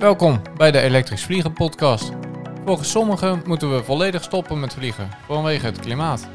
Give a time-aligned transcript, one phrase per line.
[0.00, 2.10] Welkom bij de Elektrisch Vliegen podcast.
[2.64, 6.28] Volgens sommigen moeten we volledig stoppen met vliegen vanwege het klimaat.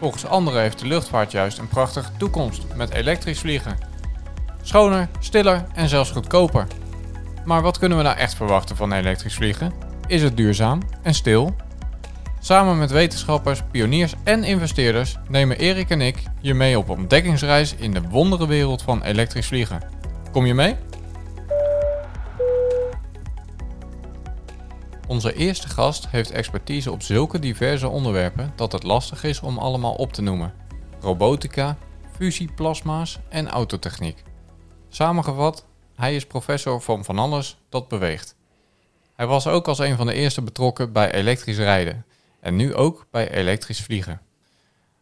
[0.00, 3.78] Volgens anderen heeft de luchtvaart juist een prachtige toekomst met elektrisch vliegen.
[4.62, 6.66] Schoner, stiller en zelfs goedkoper.
[7.44, 9.72] Maar wat kunnen we nou echt verwachten van elektrisch vliegen?
[10.06, 11.56] Is het duurzaam en stil?
[12.40, 17.92] Samen met wetenschappers, pioniers en investeerders nemen Erik en ik je mee op ontdekkingsreis in
[17.92, 19.82] de wondere wereld van elektrisch vliegen.
[20.32, 20.76] Kom je mee?
[25.14, 29.94] Onze eerste gast heeft expertise op zulke diverse onderwerpen dat het lastig is om allemaal
[29.94, 30.54] op te noemen.
[31.00, 31.76] Robotica,
[32.16, 34.22] fusieplasma's en autotechniek.
[34.88, 38.36] Samengevat, hij is professor van van alles dat beweegt.
[39.16, 42.04] Hij was ook als een van de eerste betrokken bij elektrisch rijden
[42.40, 44.20] en nu ook bij elektrisch vliegen.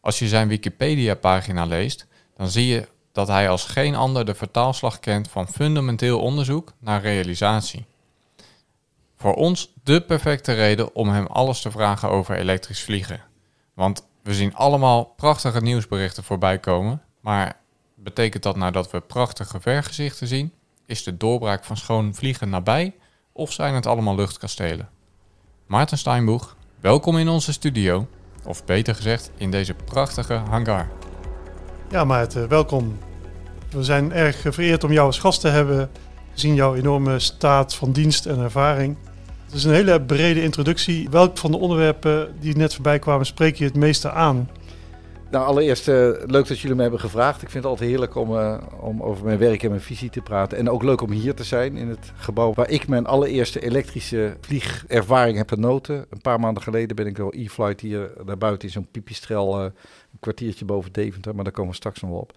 [0.00, 2.06] Als je zijn Wikipedia-pagina leest,
[2.36, 7.02] dan zie je dat hij als geen ander de vertaalslag kent van fundamenteel onderzoek naar
[7.02, 7.86] realisatie.
[9.22, 13.20] Voor ons de perfecte reden om hem alles te vragen over elektrisch vliegen.
[13.74, 17.56] Want we zien allemaal prachtige nieuwsberichten voorbij komen, maar
[17.94, 20.52] betekent dat nou dat we prachtige vergezichten zien?
[20.86, 22.94] Is de doorbraak van schoon vliegen nabij
[23.32, 24.88] of zijn het allemaal luchtkastelen?
[25.66, 28.08] Maarten Steinboeg, welkom in onze studio,
[28.44, 30.88] of beter gezegd in deze prachtige hangar.
[31.90, 32.98] Ja, Maarten, welkom.
[33.70, 35.90] We zijn erg vereerd om jou als gast te hebben,
[36.32, 38.96] gezien jouw enorme staat van dienst en ervaring.
[39.52, 41.08] Het is een hele brede introductie.
[41.10, 44.50] Welk van de onderwerpen die net voorbij kwamen spreek je het meeste aan?
[45.30, 45.94] Nou, allereerst uh,
[46.26, 47.42] leuk dat jullie me hebben gevraagd.
[47.42, 50.20] Ik vind het altijd heerlijk om, uh, om over mijn werk en mijn visie te
[50.20, 50.58] praten.
[50.58, 54.36] En ook leuk om hier te zijn in het gebouw waar ik mijn allereerste elektrische
[54.40, 56.06] vliegervaring heb genoten.
[56.10, 59.64] Een paar maanden geleden ben ik door e-flight hier naar buiten in zo'n pipistrel, uh,
[59.64, 62.32] een kwartiertje boven Deventer, maar daar komen we straks nog wel op.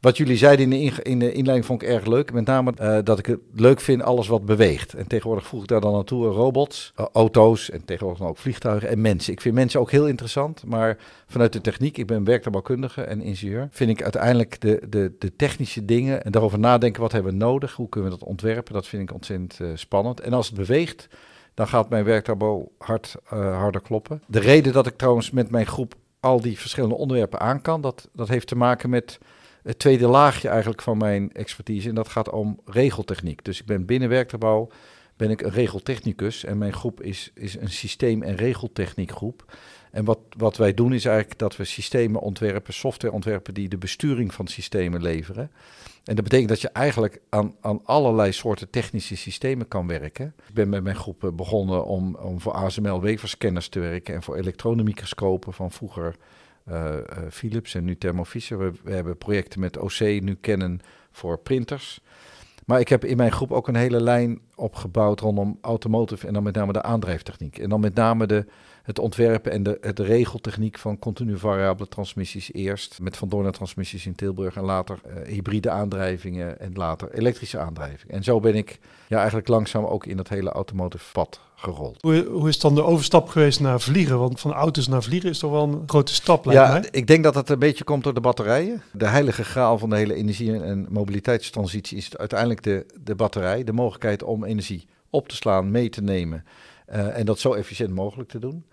[0.00, 2.32] Wat jullie zeiden in de, in de inleiding vond ik erg leuk.
[2.32, 4.94] Met name uh, dat ik het leuk vind alles wat beweegt.
[4.94, 9.00] En tegenwoordig voeg ik daar dan naartoe robots, uh, auto's en tegenwoordig ook vliegtuigen en
[9.00, 9.32] mensen.
[9.32, 10.64] Ik vind mensen ook heel interessant.
[10.66, 15.36] Maar vanuit de techniek, ik ben werktuigbouwkundige en ingenieur, vind ik uiteindelijk de, de, de
[15.36, 18.86] technische dingen en daarover nadenken wat hebben we nodig, hoe kunnen we dat ontwerpen, dat
[18.86, 20.20] vind ik ontzettend uh, spannend.
[20.20, 21.08] En als het beweegt,
[21.54, 24.22] dan gaat mijn werktuigbouw hard, harder kloppen.
[24.26, 28.08] De reden dat ik trouwens met mijn groep al die verschillende onderwerpen aan kan, dat,
[28.12, 29.18] dat heeft te maken met
[29.62, 31.88] het tweede laagje eigenlijk van mijn expertise.
[31.88, 33.44] En dat gaat om regeltechniek.
[33.44, 34.68] Dus ik ben binnen werktuigbouw
[35.18, 36.44] ben ik een regeltechnicus.
[36.44, 39.44] En mijn groep is, is een systeem- en regeltechniekgroep.
[39.90, 43.78] En wat, wat wij doen is eigenlijk dat we systemen ontwerpen, software ontwerpen die de
[43.78, 45.50] besturing van systemen leveren.
[46.04, 50.34] En dat betekent dat je eigenlijk aan, aan allerlei soorten technische systemen kan werken.
[50.48, 54.36] Ik ben met mijn groep begonnen om, om voor ASML waferscanners te werken en voor
[54.36, 56.16] elektronenmicroscopen van vroeger
[57.30, 60.80] Philips en nu Thermo we, hebben projecten met OC, nu kennen
[61.10, 62.00] voor printers.
[62.66, 66.42] Maar ik heb in mijn groep ook een hele lijn opgebouwd rondom automotive en dan
[66.42, 67.58] met name de aandrijftechniek.
[67.58, 68.46] En dan met name de,
[68.88, 72.98] het ontwerpen en de, de regeltechniek van continu variabele transmissies eerst.
[73.00, 78.14] Met Van Doorn transmissies in Tilburg en later uh, hybride aandrijvingen en later elektrische aandrijvingen.
[78.14, 78.78] En zo ben ik
[79.08, 82.02] ja, eigenlijk langzaam ook in dat hele automotive pad gerold.
[82.02, 84.18] Hoe, hoe is dan de overstap geweest naar vliegen?
[84.18, 86.88] Want van auto's naar vliegen is toch wel een grote stap, lijkt ja, mij.
[86.90, 88.82] ik denk dat het een beetje komt door de batterijen.
[88.92, 93.64] De heilige graal van de hele energie- en mobiliteitstransitie is uiteindelijk de, de batterij.
[93.64, 96.44] De mogelijkheid om energie op te slaan, mee te nemen
[96.92, 98.64] uh, en dat zo efficiënt mogelijk te doen.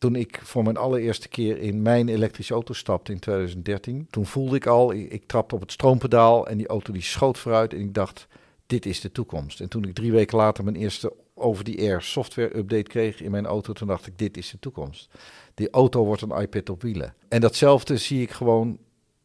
[0.00, 4.56] Toen ik voor mijn allereerste keer in mijn elektrische auto stapte in 2013, toen voelde
[4.56, 7.94] ik al, ik, trapte op het stroompedaal en die auto die schoot vooruit en ik
[7.94, 8.26] dacht,
[8.66, 9.60] dit is de toekomst.
[9.60, 13.30] En toen ik drie weken later mijn eerste over die air software update kreeg in
[13.30, 15.10] mijn auto, toen dacht ik, dit is de toekomst.
[15.54, 17.14] Die auto wordt een iPad op wielen.
[17.28, 18.78] En datzelfde zie ik gewoon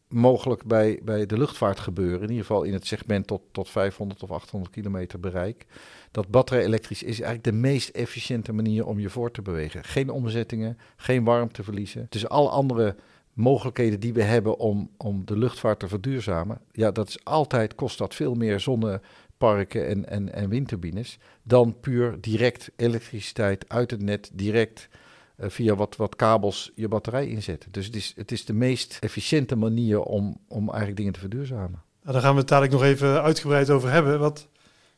[0.08, 2.22] mogelijk bij, bij de luchtvaart gebeuren.
[2.22, 5.66] In ieder geval in het segment tot, tot 500 of 800 kilometer bereik.
[6.10, 9.84] Dat batterij elektrisch is eigenlijk de meest efficiënte manier om je voor te bewegen.
[9.84, 12.06] Geen omzettingen, geen warmte verliezen.
[12.08, 12.96] Dus alle andere
[13.32, 16.60] mogelijkheden die we hebben om, om de luchtvaart te verduurzamen.
[16.72, 21.18] Ja, dat is altijd, kost dat veel meer zonneparken en, en, en windturbines.
[21.42, 24.88] Dan puur direct elektriciteit uit het net, direct
[25.38, 27.72] via wat, wat kabels je batterij inzetten.
[27.72, 31.82] Dus het is, het is de meest efficiënte manier om, om eigenlijk dingen te verduurzamen.
[32.02, 34.18] Nou, daar gaan we het dadelijk nog even uitgebreid over hebben.
[34.18, 34.48] Wat,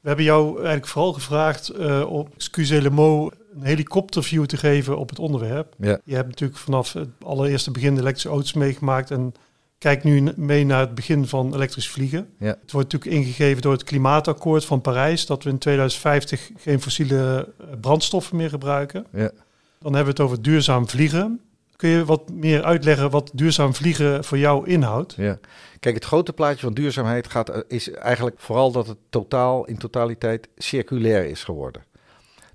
[0.00, 4.98] we hebben jou eigenlijk vooral gevraagd uh, op Excuse Le Mot een helikopterview te geven
[4.98, 5.74] op het onderwerp.
[5.78, 6.00] Ja.
[6.04, 9.32] Je hebt natuurlijk vanaf het allereerste begin de elektrische auto's meegemaakt en
[9.78, 12.28] kijkt nu mee naar het begin van elektrisch vliegen.
[12.38, 12.56] Ja.
[12.60, 17.48] Het wordt natuurlijk ingegeven door het klimaatakkoord van Parijs dat we in 2050 geen fossiele
[17.80, 19.06] brandstoffen meer gebruiken.
[19.12, 19.30] Ja.
[19.78, 21.40] Dan hebben we het over duurzaam vliegen.
[21.76, 25.14] Kun je wat meer uitleggen wat duurzaam vliegen voor jou inhoudt?
[25.16, 25.38] Ja.
[25.80, 29.78] Kijk, het grote plaatje van duurzaamheid gaat, eh, is eigenlijk vooral dat het totaal in
[29.78, 31.82] totaliteit circulair is geworden.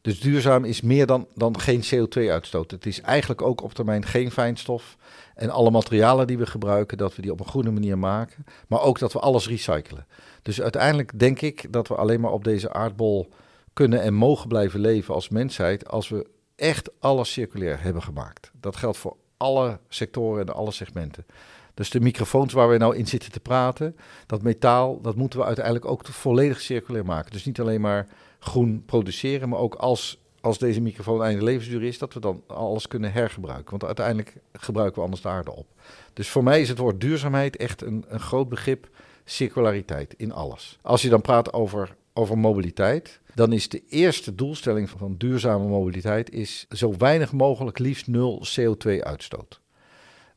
[0.01, 2.71] Dus duurzaam is meer dan, dan geen CO2-uitstoot.
[2.71, 4.97] Het is eigenlijk ook op termijn geen fijnstof.
[5.35, 8.45] En alle materialen die we gebruiken, dat we die op een goede manier maken.
[8.67, 10.05] Maar ook dat we alles recyclen.
[10.41, 13.29] Dus uiteindelijk denk ik dat we alleen maar op deze aardbol
[13.73, 15.89] kunnen en mogen blijven leven als mensheid.
[15.89, 18.51] als we echt alles circulair hebben gemaakt.
[18.59, 21.25] Dat geldt voor alle sectoren en alle segmenten.
[21.73, 23.95] Dus de microfoons waar we nou in zitten te praten,
[24.25, 27.31] dat metaal, dat moeten we uiteindelijk ook volledig circulair maken.
[27.31, 28.07] Dus niet alleen maar
[28.39, 32.87] groen produceren, maar ook als, als deze microfoon einde levensduur is, dat we dan alles
[32.87, 33.69] kunnen hergebruiken.
[33.69, 35.67] Want uiteindelijk gebruiken we anders de aarde op.
[36.13, 38.89] Dus voor mij is het woord duurzaamheid echt een, een groot begrip,
[39.25, 40.77] circulariteit in alles.
[40.81, 46.31] Als je dan praat over, over mobiliteit, dan is de eerste doelstelling van duurzame mobiliteit
[46.31, 49.61] is zo weinig mogelijk liefst nul CO2-uitstoot.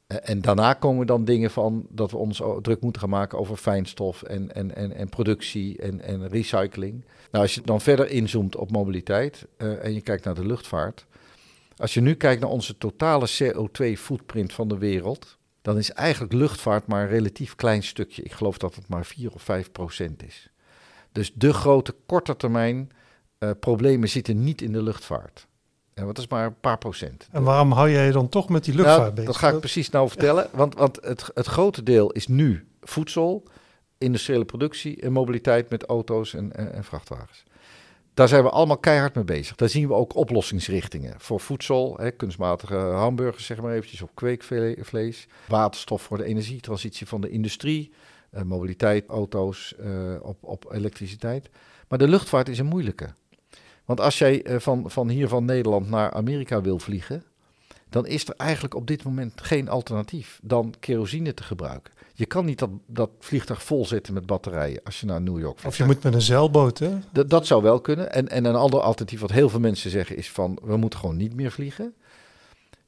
[0.06, 3.56] Eh, en daarna komen dan dingen van dat we ons druk moeten gaan maken over
[3.56, 7.04] fijnstof en, en, en, en productie en, en recycling.
[7.30, 11.06] Nou, als je dan verder inzoomt op mobiliteit uh, en je kijkt naar de luchtvaart.
[11.76, 16.86] Als je nu kijkt naar onze totale CO2-footprint van de wereld, dan is eigenlijk luchtvaart
[16.86, 18.22] maar een relatief klein stukje.
[18.22, 20.50] Ik geloof dat het maar 4 of 5 procent is.
[21.16, 22.90] Dus de grote korte termijn
[23.38, 25.46] uh, problemen zitten niet in de luchtvaart.
[25.94, 27.28] En wat is maar een paar procent.
[27.32, 29.30] En waarom hou jij je dan toch met die luchtvaart nou, bezig?
[29.30, 30.48] Dat ga ik precies nou vertellen.
[30.62, 33.42] Want, want het, het grote deel is nu voedsel,
[33.98, 37.44] industriële productie en mobiliteit met auto's en, en, en, vrachtwagens.
[38.14, 39.56] Daar zijn we allemaal keihard mee bezig.
[39.56, 45.26] Daar zien we ook oplossingsrichtingen voor voedsel, hè, kunstmatige hamburgers, zeg maar eventjes, op kweekvlees,
[45.48, 47.92] waterstof voor de energietransitie van de industrie,
[48.44, 51.50] mobiliteit, auto's uh, op, op elektriciteit.
[51.88, 53.08] Maar de luchtvaart is een moeilijke.
[53.84, 57.24] Want als jij uh, van, van hier van Nederland naar Amerika wil vliegen,
[57.88, 61.92] dan is er eigenlijk op dit moment geen alternatief dan kerosine te gebruiken.
[62.14, 65.66] Je kan niet dat, dat vliegtuig volzetten met batterijen als je naar New York vliegt.
[65.66, 66.98] Of je moet met een zeilboot, hè?
[67.12, 68.12] D dat zou wel kunnen.
[68.12, 70.58] En, en een ander alternatief wat heel veel mensen zeggen is van...
[70.62, 71.94] we moeten gewoon niet meer vliegen.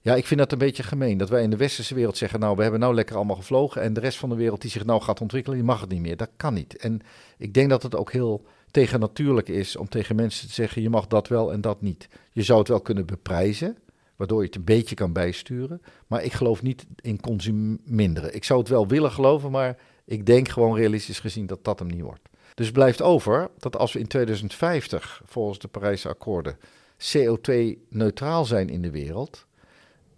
[0.08, 1.19] Ja, ik vind dat een beetje gemeen.
[1.19, 2.40] Dat wij in de westerse wereld zeggen...
[2.40, 3.82] nou, we hebben nou lekker allemaal gevlogen...
[3.82, 5.58] en de rest van de wereld die zich nou gaat ontwikkelen...
[5.58, 6.16] die mag het niet meer.
[6.16, 6.76] Dat kan niet.
[6.76, 7.00] En
[7.38, 9.76] ik denk dat het ook heel tegennatuurlijk is...
[9.76, 10.82] om tegen mensen te zeggen...
[10.82, 12.08] je mag dat wel en dat niet.
[12.32, 13.76] Je zou het wel kunnen beprijzen
[14.16, 15.82] waardoor je het een beetje kan bijsturen.
[16.06, 18.34] Maar ik geloof niet in consuminderen.
[18.34, 21.88] Ik zou het wel willen geloven, maar ik denk gewoon realistisch gezien dat dat hem
[21.88, 22.28] niet wordt.
[22.54, 26.58] Dus blijft over dat als we in 2050 volgens de Parijse akkoorden
[26.99, 29.46] CO2-neutraal zijn in de wereld.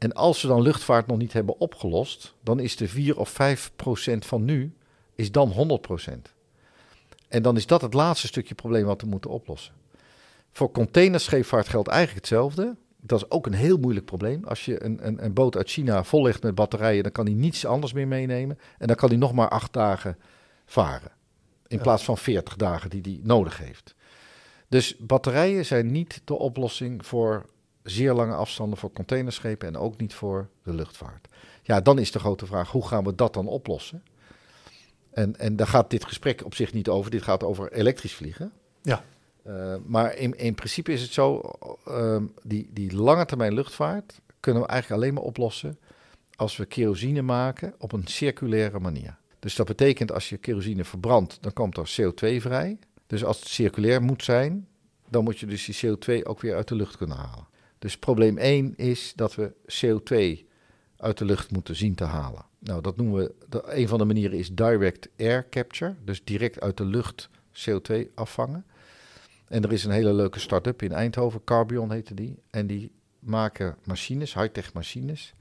[0.00, 3.72] En als we dan luchtvaart nog niet hebben opgelost, dan is de 4 of 5
[3.76, 4.72] procent van nu
[5.14, 6.34] is dan 100 procent.
[7.28, 9.74] En dan is dat het laatste stukje probleem wat we moeten oplossen.
[10.52, 14.44] Voor containerscheepvaart geldt eigenlijk hetzelfde dat is ook een heel moeilijk probleem.
[14.44, 17.66] Als je een, een, een boot uit China vollegt met batterijen, dan kan hij niets
[17.66, 18.58] anders meer meenemen.
[18.78, 20.18] En dan kan hij nog maar acht dagen
[20.64, 21.12] varen.
[21.66, 23.94] In plaats van 40 dagen die hij nodig heeft.
[24.68, 27.46] Dus batterijen zijn niet de oplossing voor
[27.82, 31.28] zeer lange afstanden voor containerschepen en ook niet voor de luchtvaart.
[31.62, 34.02] Ja, dan is de grote vraag: hoe gaan we dat dan oplossen?
[35.10, 37.10] En, en daar gaat dit gesprek op zich niet over.
[37.10, 38.52] Dit gaat over elektrisch vliegen.
[38.82, 39.04] Ja.
[39.46, 41.50] Uh, maar in, in principe is het zo,
[41.88, 45.78] uh, die, die lange termijn luchtvaart kunnen we eigenlijk alleen maar oplossen
[46.36, 49.16] als we kerosine maken op een circulaire manier.
[49.38, 52.78] Dus dat betekent als je kerosine verbrandt, dan komt er CO2 vrij.
[53.06, 54.68] Dus als het circulair moet zijn,
[55.08, 57.46] dan moet je dus die CO2 ook weer uit de lucht kunnen halen.
[57.80, 60.46] Dus probleem 1 is dat we CO2
[60.96, 62.44] uit de lucht moeten zien te halen.
[62.58, 63.34] Nou, dat noemen we,
[63.64, 68.64] een van de manieren is direct air capture, dus direct uit de lucht CO2 afvangen.
[69.46, 72.38] En er is een hele leuke start-up in Eindhoven, Carbion heette die.
[72.50, 75.34] En die maken machines, high-tech machines,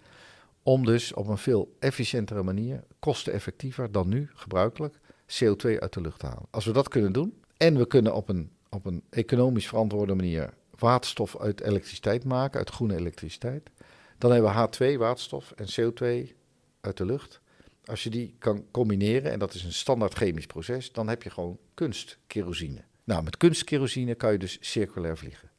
[0.63, 6.19] om dus op een veel efficiëntere manier, kosteneffectiever dan nu gebruikelijk, CO2 uit de lucht
[6.19, 6.47] te halen.
[6.49, 10.53] Als we dat kunnen doen en we kunnen op een, op een economisch verantwoorde manier
[10.79, 13.69] waterstof uit elektriciteit maken, uit groene elektriciteit,
[14.17, 16.35] dan hebben we H2, waterstof en CO2
[16.81, 17.41] uit de lucht.
[17.85, 21.29] Als je die kan combineren, en dat is een standaard chemisch proces, dan heb je
[21.29, 22.83] gewoon kunstkerosine.
[23.03, 25.49] Nou, met kunstkerosine kan je dus circulair vliegen.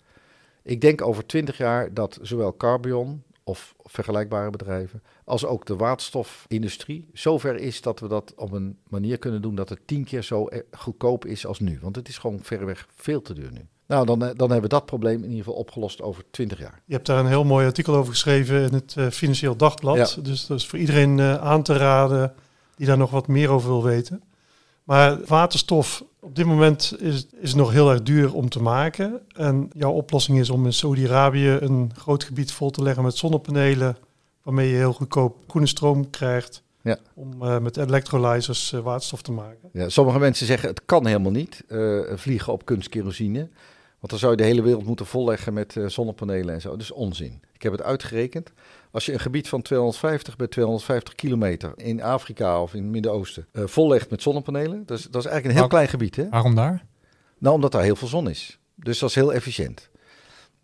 [0.63, 7.09] Ik denk over twintig jaar dat zowel Carbion of vergelijkbare bedrijven, als ook de waterstofindustrie,
[7.13, 10.47] zover is dat we dat op een manier kunnen doen dat het tien keer zo
[10.49, 11.79] e- goedkoop is als nu.
[11.81, 13.67] Want het is gewoon verreweg veel te duur nu.
[13.91, 16.83] Nou, dan, eh, dan hebben we dat probleem in ieder geval opgelost over 20 jaar.
[16.85, 20.19] Je hebt daar een heel mooi artikel over geschreven in het uh, Financieel Dagblad.
[20.23, 22.33] Dus dat is voor iedereen uh, aan te raden
[22.77, 24.23] die daar nog wat meer over wil weten.
[24.85, 29.21] Maar waterstof op dit moment is, is nog heel erg duur om te maken.
[29.35, 33.97] En jouw oplossing is om in Saudi-Arabië een groot gebied vol te leggen met zonnepanelen.
[34.43, 36.99] waarmee je heel goedkoop groene stroom krijgt Ja.
[37.15, 39.69] om eh, met electrolyzers eh, waterstof te maken.
[39.73, 43.49] Ja, sommige mensen zeggen het kan helemaal niet eh, vliegen op kunstkerosine.
[44.01, 46.71] Want dan zou je de hele wereld moeten volleggen met eh, zonnepanelen en zo.
[46.71, 47.43] Dat is onzin.
[47.53, 48.53] Ik heb het uitgerekend.
[48.91, 53.47] Als je een gebied van 250 bij 250 kilometer in Afrika of in het Midden-Oosten
[53.53, 56.17] eh, vollegt met zonnepanelen, dat is, dat is eigenlijk een heel klein gebied.
[56.17, 56.29] Hè?
[56.29, 56.85] Waarom daar?
[57.39, 58.59] Nou, omdat daar heel veel zon is.
[58.75, 59.91] Dus dat is heel efficiënt.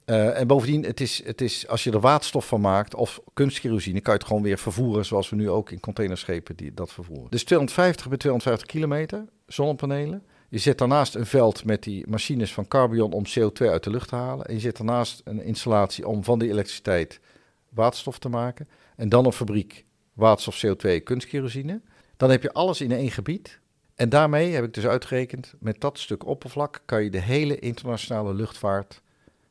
[0.05, 4.01] Eh, en bovendien, het is, het is, als je er waterstof van maakt of kunstkerosine,
[4.01, 7.31] kan je het gewoon weer vervoeren zoals we nu ook in containerschepen die dat vervoeren.
[7.31, 10.23] Dus 250 bij 250 kilometer zonnepanelen.
[10.49, 14.09] Je zet daarnaast een veld met die machines van Carbion om CO2 uit de lucht
[14.09, 14.47] te halen.
[14.47, 17.21] En je zet daarnaast een installatie om van die elektriciteit
[17.69, 18.69] waterstof te maken.
[18.97, 21.81] En dan een fabriek waterstof, CO2, kunstkerosine.
[22.17, 23.61] Dan heb je alles in één gebied.
[23.95, 28.35] En daarmee heb ik dus uitgerekend, met dat stuk oppervlak kan je de hele internationale
[28.35, 29.03] luchtvaart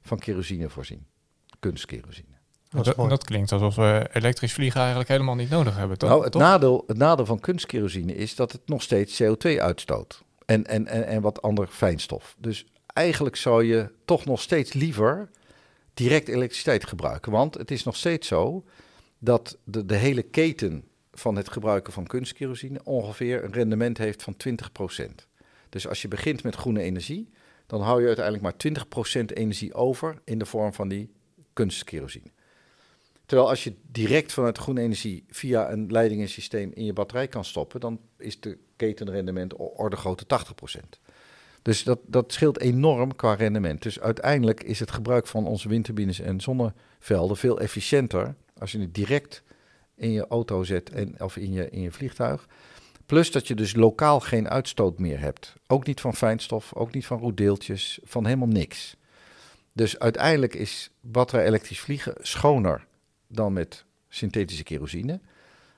[0.01, 1.05] van kerosine voorzien.
[1.59, 2.33] Kunstkerosine.
[3.09, 6.09] Dat klinkt alsof we elektrisch vliegen eigenlijk helemaal niet nodig hebben, toch?
[6.09, 6.41] Nou, het Toch?
[6.41, 10.23] nadeel, het nadeel van kunstkerosine is dat het nog steeds CO2 uitstoot.
[10.45, 12.35] En, en, en, en wat ander fijnstof.
[12.39, 15.29] Dus eigenlijk zou je toch nog steeds liever
[15.93, 17.31] direct elektriciteit gebruiken.
[17.31, 18.63] Want het is nog steeds zo
[19.19, 24.35] dat de, de hele keten van het gebruiken van kunstkerosine ongeveer een rendement heeft van
[24.49, 25.05] 20%.
[25.69, 27.29] Dus als je begint met groene energie,
[27.65, 28.85] dan hou je uiteindelijk maar
[29.21, 31.11] 20% energie over in de vorm van die
[31.53, 32.34] kunstkerosine.
[33.25, 37.27] Terwijl als je direct vanuit groene energie via een leiding en systeem in je batterij
[37.27, 40.25] kan stoppen, dan is de ketenrendement orde grootte
[40.75, 40.79] 80%.
[41.61, 43.81] Dus dat, dat scheelt enorm qua rendement.
[43.81, 48.93] Dus uiteindelijk is het gebruik van onze windturbines en zonnevelden veel efficiënter als je het
[48.93, 49.43] direct
[49.95, 52.47] in je auto zet en, of in je, in je vliegtuig.
[53.05, 55.55] Plus dat je dus lokaal geen uitstoot meer hebt.
[55.67, 58.95] Ook niet van fijnstof, ook niet van roetdeeltjes, van helemaal niks.
[59.73, 62.85] Dus uiteindelijk is batterij elektrisch vliegen schoner
[63.35, 65.19] dan met synthetische kerosine.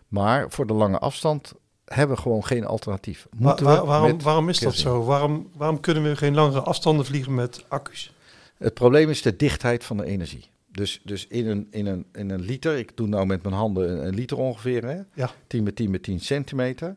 [0.08, 1.54] Maar voor de lange afstand
[1.86, 3.28] hebben we gewoon geen alternatief.
[3.38, 5.04] Wa- Moeten wa- we waarom, waarom is dat zo?
[5.04, 8.14] Waarom, waarom kunnen we geen langere afstanden vliegen met accu's?
[8.58, 10.46] Het probleem is de dichtheid van de energie.
[10.72, 13.92] Dus, dus in, een, in, een, in een liter, ik doe nou met mijn handen
[13.92, 15.00] een, een liter ongeveer, hè?
[15.14, 15.32] Ja.
[15.48, 16.96] 10 bij 10 bij 10 centimeter.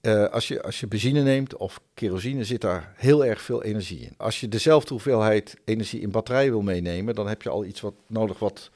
[0.00, 4.00] Eh, als, je, als je benzine neemt of kerosine, zit daar heel erg veel energie
[4.00, 4.14] in.
[4.16, 7.94] Als je dezelfde hoeveelheid energie in batterij wil meenemen, dan heb je al iets wat
[8.06, 8.70] nodig wat,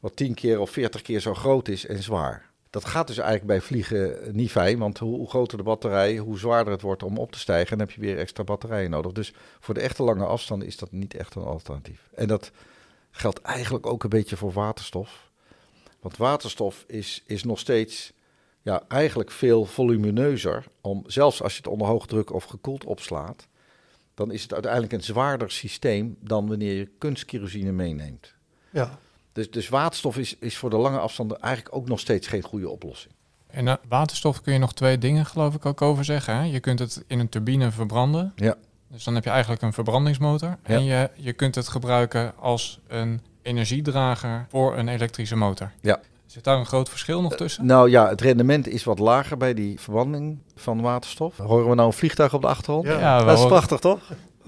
[0.00, 2.50] wat 10 keer of 40 keer zo groot is en zwaar.
[2.70, 6.72] Dat gaat dus eigenlijk bij vliegen niet fijn, want hoe, groter de batterij, hoe zwaarder
[6.72, 9.12] het wordt om op te stijgen, en dan heb je weer extra batterijen nodig.
[9.12, 12.08] Dus voor de echte lange afstanden is dat niet echt een alternatief.
[12.14, 12.50] En dat
[13.10, 15.30] geldt eigenlijk ook een beetje voor waterstof.
[16.00, 18.12] Want waterstof is, is nog steeds
[18.62, 20.64] ja, eigenlijk veel volumineuzer.
[20.80, 23.48] Om, zelfs als je het onder hoog druk of gekoeld opslaat,
[24.14, 28.34] dan is het uiteindelijk een zwaarder systeem dan wanneer je kunstkerosine meeneemt.
[28.70, 28.98] Ja,
[29.36, 32.68] Dus, dus waterstof is, is voor de lange afstanden eigenlijk ook nog steeds geen goede
[32.68, 33.14] oplossing.
[33.46, 36.36] En uh, waterstof kun je nog twee dingen geloof ik ook over zeggen.
[36.36, 36.42] Hè?
[36.42, 38.32] Je kunt het in een turbine verbranden.
[38.36, 38.54] Ja.
[38.88, 40.48] Dus dan heb je eigenlijk een verbrandingsmotor.
[40.48, 40.74] Ja.
[40.74, 45.72] En je, je kunt het gebruiken als een energiedrager voor een elektrische motor.
[45.80, 46.00] Ja.
[46.26, 47.66] Zit daar een groot verschil nog tussen?
[47.66, 51.36] Nou ja, het rendement is wat lager bij die verbranding van waterstof.
[51.36, 52.86] Horen we nou een vliegtuig op de achtergrond?
[52.86, 53.22] Ja.
[53.22, 54.00] Dat is prachtig, toch?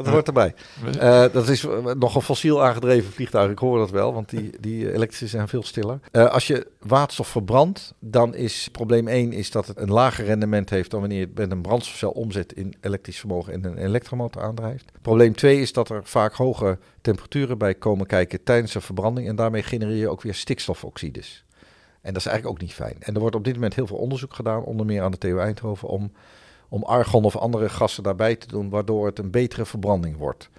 [0.04, 0.54] Dat hoort erbij.
[0.98, 3.50] Eh, dat is eh, nog een fossiel aangedreven vliegtuig.
[3.50, 6.00] Ik hoor dat wel, want die, die elektrische zijn veel stiller.
[6.10, 10.70] Eh, als je waterstof verbrandt, dan is probleem 1 is dat het een lager rendement
[10.70, 14.42] heeft dan wanneer je het met een brandstofcel omzet in elektrisch vermogen en een elektromotor
[14.42, 14.92] aandrijft.
[15.02, 19.36] Probleem 2 is dat er vaak hoge temperaturen bij komen kijken tijdens de verbranding en
[19.36, 21.44] daarmee genereer je ook weer stikstofoxides.
[22.00, 22.96] En dat is eigenlijk ook niet fijn.
[22.98, 25.38] En er wordt op dit moment heel veel onderzoek gedaan, onder meer aan de TU
[25.38, 26.12] Eindhoven, om,
[26.68, 30.50] om argon of andere gassen daarbij te doen, waardoor het een betere verbranding wordt.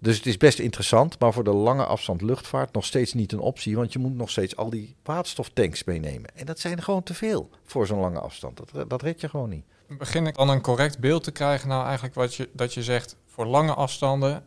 [0.00, 3.40] Dus het is best interessant, maar voor de lange afstand luchtvaart nog steeds niet een
[3.40, 6.36] optie, want je moet nog steeds al die waterstoftanks meenemen.
[6.36, 8.56] En dat zijn er gewoon te veel voor zo'n lange afstand.
[8.72, 9.64] Dat, dat red je gewoon niet.
[9.98, 11.68] Begin ik dan een correct beeld te krijgen?
[11.68, 14.44] Nou, eigenlijk wat je, dat je zegt voor lange afstanden,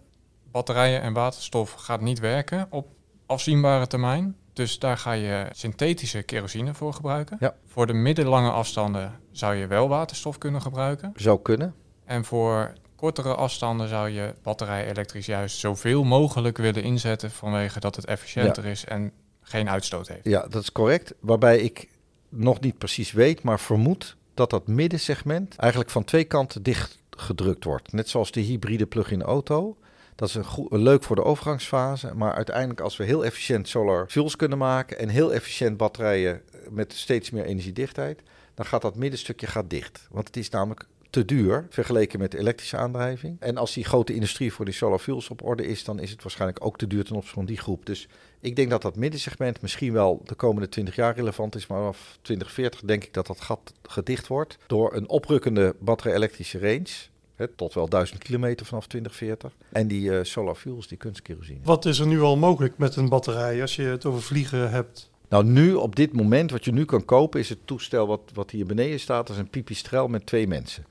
[0.52, 2.88] batterijen en waterstof gaat niet werken op
[3.26, 4.36] afzienbare termijn.
[4.54, 7.38] Dus daar ga je synthetische kerosine voor gebruiken.
[7.40, 7.56] Ja.
[7.66, 11.12] Voor de middellange afstanden zou je wel waterstof kunnen gebruiken.
[11.16, 11.76] Zou kunnen.
[12.06, 17.96] En voor kortere afstanden zou je batterij elektrisch juist zoveel mogelijk willen inzetten vanwege dat
[17.96, 19.12] het efficiënter is en
[19.42, 20.24] geen uitstoot heeft.
[20.24, 21.14] Ja, dat is correct.
[21.20, 21.88] Waarbij ik
[22.30, 27.94] nog niet precies weet, maar vermoed dat dat middensegment eigenlijk van twee kanten dichtgedrukt wordt.
[27.94, 29.78] Net zoals de hybride plug-in auto.
[30.16, 32.14] Dat is een goed, leuk voor de overgangsfase.
[32.16, 36.94] Maar uiteindelijk als we heel efficiënt solar fuels kunnen maken en heel efficiënt batterijen met
[36.94, 38.22] steeds meer energiedichtheid,
[38.62, 40.08] dan gaat dat middenstukje gaat dicht.
[40.12, 43.38] Want het is namelijk te duur vergeleken met elektrische aandrijving.
[43.40, 46.24] En als die grote industrie voor die solar fuels op orde is, dan is het
[46.24, 47.86] waarschijnlijk ook te duur ten opzichte van die groep.
[47.86, 48.08] Dus
[48.40, 52.18] ik denk dat dat middensegment misschien wel de komende 20 jaar relevant is, maar vanaf
[52.22, 57.10] 2040 denk ik dat dat gat gedicht wordt door een oprukkende batterij-elektrische range.
[57.56, 59.56] Tot wel 1000 kilometer vanaf 2040.
[59.72, 61.60] En die uh, solar fuels, die kunstkerosine.
[61.64, 65.11] Wat is er nu al mogelijk met een batterij als je het over vliegen hebt?
[65.32, 68.52] Nou, nu op dit moment, wat je nu kan kopen, is het toestel wat, wat
[68.52, 69.28] hier beneden staat.
[69.28, 70.86] Dat is een pipistrel met twee mensen.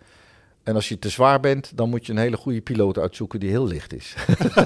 [0.63, 3.51] En als je te zwaar bent, dan moet je een hele goede piloot uitzoeken die
[3.51, 4.15] heel licht is.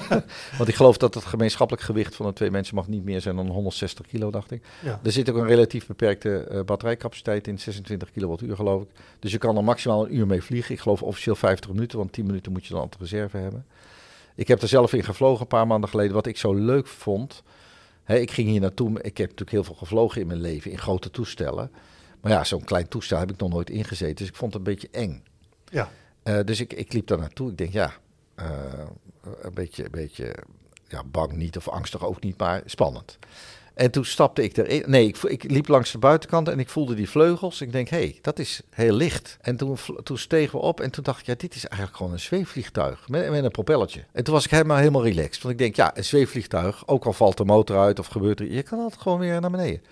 [0.59, 3.37] Want ik geloof dat het gemeenschappelijk gewicht van de twee mensen mag niet meer zijn
[3.37, 4.63] dan 160 kilo, dacht ik.
[4.83, 5.01] Ja.
[5.03, 8.89] Er zit ook een relatief beperkte uh, batterijcapaciteit in, 26 kilowattuur geloof ik.
[9.19, 10.75] Dus je kan er maximaal een uur mee vliegen.
[10.75, 13.67] Ik geloof officieel 50 minuten, want 10 minuten moet je dan altijd reserve hebben.
[14.35, 16.15] Ik heb er zelf in gevlogen een paar maanden geleden.
[16.15, 17.43] Wat ik zo leuk vond,
[18.07, 18.89] ik ging hier naartoe.
[18.89, 21.71] Ik heb natuurlijk heel veel gevlogen in mijn leven, in grote toestellen.
[22.21, 24.15] Maar ja, zo'n klein toestel heb ik nog nooit ingezeten.
[24.15, 25.23] Dus ik vond het een beetje eng.
[25.71, 25.91] Ja.
[26.25, 27.51] Uh, dus ik, ik liep daar naartoe.
[27.51, 27.93] Ik denk, ja,
[28.41, 28.47] uh,
[29.43, 30.35] een beetje, een beetje
[30.89, 33.19] ja, bang niet of angstig ook niet, maar spannend.
[33.75, 34.83] En toen stapte ik erin.
[34.87, 37.61] Nee, ik, ik, liep langs de buitenkant en ik voelde die vleugels.
[37.61, 39.37] Ik denk, hé, hey, dat is heel licht.
[39.41, 42.13] En toen, toen stegen we op en toen dacht ik, ja, dit is eigenlijk gewoon
[42.13, 44.05] een zweefvliegtuig met, met een propellertje.
[44.13, 45.43] En toen was ik helemaal, helemaal relaxed.
[45.43, 48.53] Want ik denk, ja, een zweefvliegtuig, ook al valt de motor uit of gebeurt er,
[48.53, 49.83] je kan altijd gewoon weer naar beneden.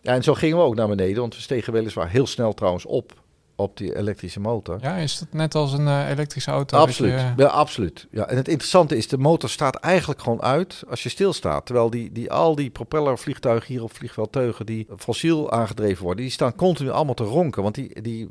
[0.00, 2.86] Ja, en zo gingen we ook naar beneden, want we stegen weliswaar heel snel trouwens
[2.86, 3.12] op
[3.60, 4.78] op die elektrische motor.
[4.80, 6.78] Ja, is dat net als een uh, elektrische auto?
[6.78, 8.06] Absoluut, ja, absoluut.
[8.10, 11.66] Ja, en het interessante is, de motor staat eigenlijk gewoon uit als je stilstaat.
[11.66, 16.32] Terwijl die, die, al die propellervliegtuigen hier op vliegveld Teugen, die fossiel aangedreven worden, die
[16.32, 17.62] staan continu allemaal te ronken.
[17.62, 18.28] Want die, die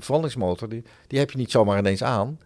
[0.69, 2.39] die, die heb je niet zomaar ineens aan.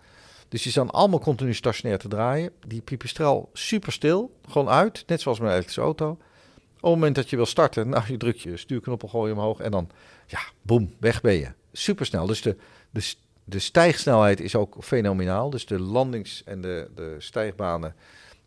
[0.50, 2.52] Dus die staan allemaal continu stationair te draaien.
[2.68, 6.10] Die pipistrel super stil, gewoon uit, net zoals mijn elektrische auto.
[6.10, 9.60] Op het moment dat je wil starten, nou, je drukt je stuurknop gooi je omhoog
[9.60, 9.90] en dan,
[10.28, 12.25] ja, boem, weg ben je supersnel.
[12.25, 12.56] Dus de,
[12.89, 13.13] de,
[13.44, 15.50] de stijgsnelheid is ook fenomenaal.
[15.50, 17.96] Dus de landings- en de, de stijgbanen,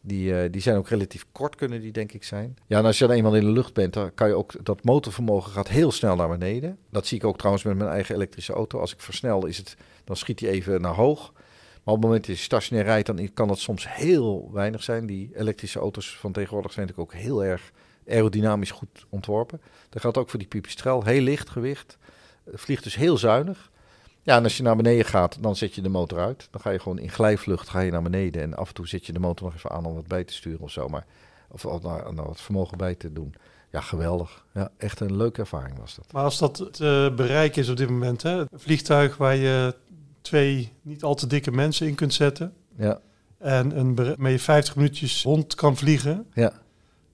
[0.01, 2.57] die, uh, die zijn ook relatief kort, kunnen die denk ik zijn.
[2.67, 4.85] Ja, en als je dan eenmaal in de lucht bent, dan kan je ook, dat
[4.85, 6.79] motorvermogen gaat heel snel naar beneden.
[6.91, 8.81] Dat zie ik ook trouwens met mijn eigen elektrische auto.
[8.81, 11.33] Als ik versnel, is het, dan schiet hij even naar hoog.
[11.33, 15.07] Maar op het moment dat je stationair rijdt, dan kan dat soms heel weinig zijn.
[15.07, 17.73] Die elektrische auto's van tegenwoordig zijn natuurlijk ook heel erg
[18.09, 19.61] aerodynamisch goed ontworpen.
[19.89, 21.05] Dat geldt ook voor die pipistrel.
[21.05, 21.99] Heel licht gewicht.
[22.53, 23.71] Vliegt dus heel zuinig.
[24.23, 26.49] Ja, en als je naar beneden gaat, dan zet je de motor uit.
[26.51, 28.43] Dan ga je gewoon in glijvlucht ga je naar beneden.
[28.43, 30.33] En af en toe zet je de motor nog even aan om wat bij te
[30.33, 30.89] sturen of zo.
[30.89, 31.07] Maar,
[31.51, 33.35] of, nou, nou, wat vermogen bij te doen.
[33.71, 34.45] Ja, geweldig.
[34.55, 36.13] Ja, echt een leuke ervaring was dat.
[36.13, 38.39] Maar als dat het uh, bereik is op dit moment, hè?
[38.39, 39.75] een vliegtuig waar je
[40.21, 42.53] twee niet al te dikke mensen in kunt zetten.
[42.77, 43.01] Ja.
[43.39, 46.27] En een met je 50 minuutjes rond kan vliegen.
[46.35, 46.65] Ja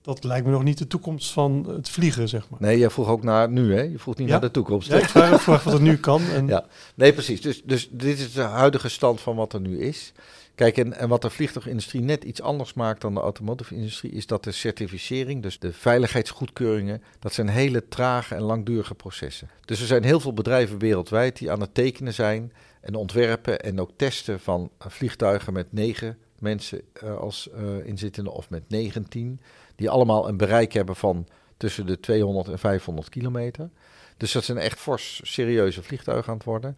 [0.03, 2.59] dat lijkt me nog niet de toekomst van het vliegen, zeg maar.
[2.61, 3.81] Nee, jij vroeg ook naar nu, hè?
[3.81, 4.87] Je vroeg niet naar de toekomst.
[4.87, 6.21] Ja, ik vraag wat er nu kan.
[6.21, 6.47] En...
[6.47, 7.41] Ja, nee, precies.
[7.41, 10.13] Dus, dus dit is de huidige stand van wat er nu is.
[10.55, 14.43] Kijk, en, en wat de vliegtuigindustrie net iets anders maakt dan de automotive-industrie, is dat
[14.43, 19.49] de certificering, dus de veiligheidsgoedkeuringen, dat zijn hele trage en langdurige processen.
[19.65, 23.81] Dus er zijn heel veel bedrijven wereldwijd die aan het tekenen zijn en ontwerpen en
[23.81, 29.39] ook testen van vliegtuigen met negen mensen uh, als uh, inzittende of met 19
[29.75, 33.69] die allemaal een bereik hebben van tussen de 200 en 500 kilometer.
[34.17, 36.77] Dus dat zijn echt fors serieuze vliegtuigen aan het worden.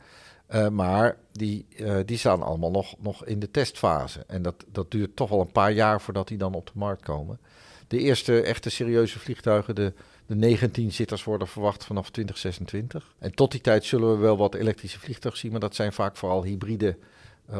[0.53, 4.23] Uh, maar die, uh, die staan allemaal nog, nog in de testfase.
[4.27, 7.01] En dat, dat duurt toch wel een paar jaar voordat die dan op de markt
[7.01, 7.39] komen.
[7.87, 9.93] De eerste echte serieuze vliegtuigen, de,
[10.25, 13.15] de 19 zitters, worden verwacht vanaf 2026.
[13.19, 16.17] En tot die tijd zullen we wel wat elektrische vliegtuigen zien, maar dat zijn vaak
[16.17, 16.97] vooral hybride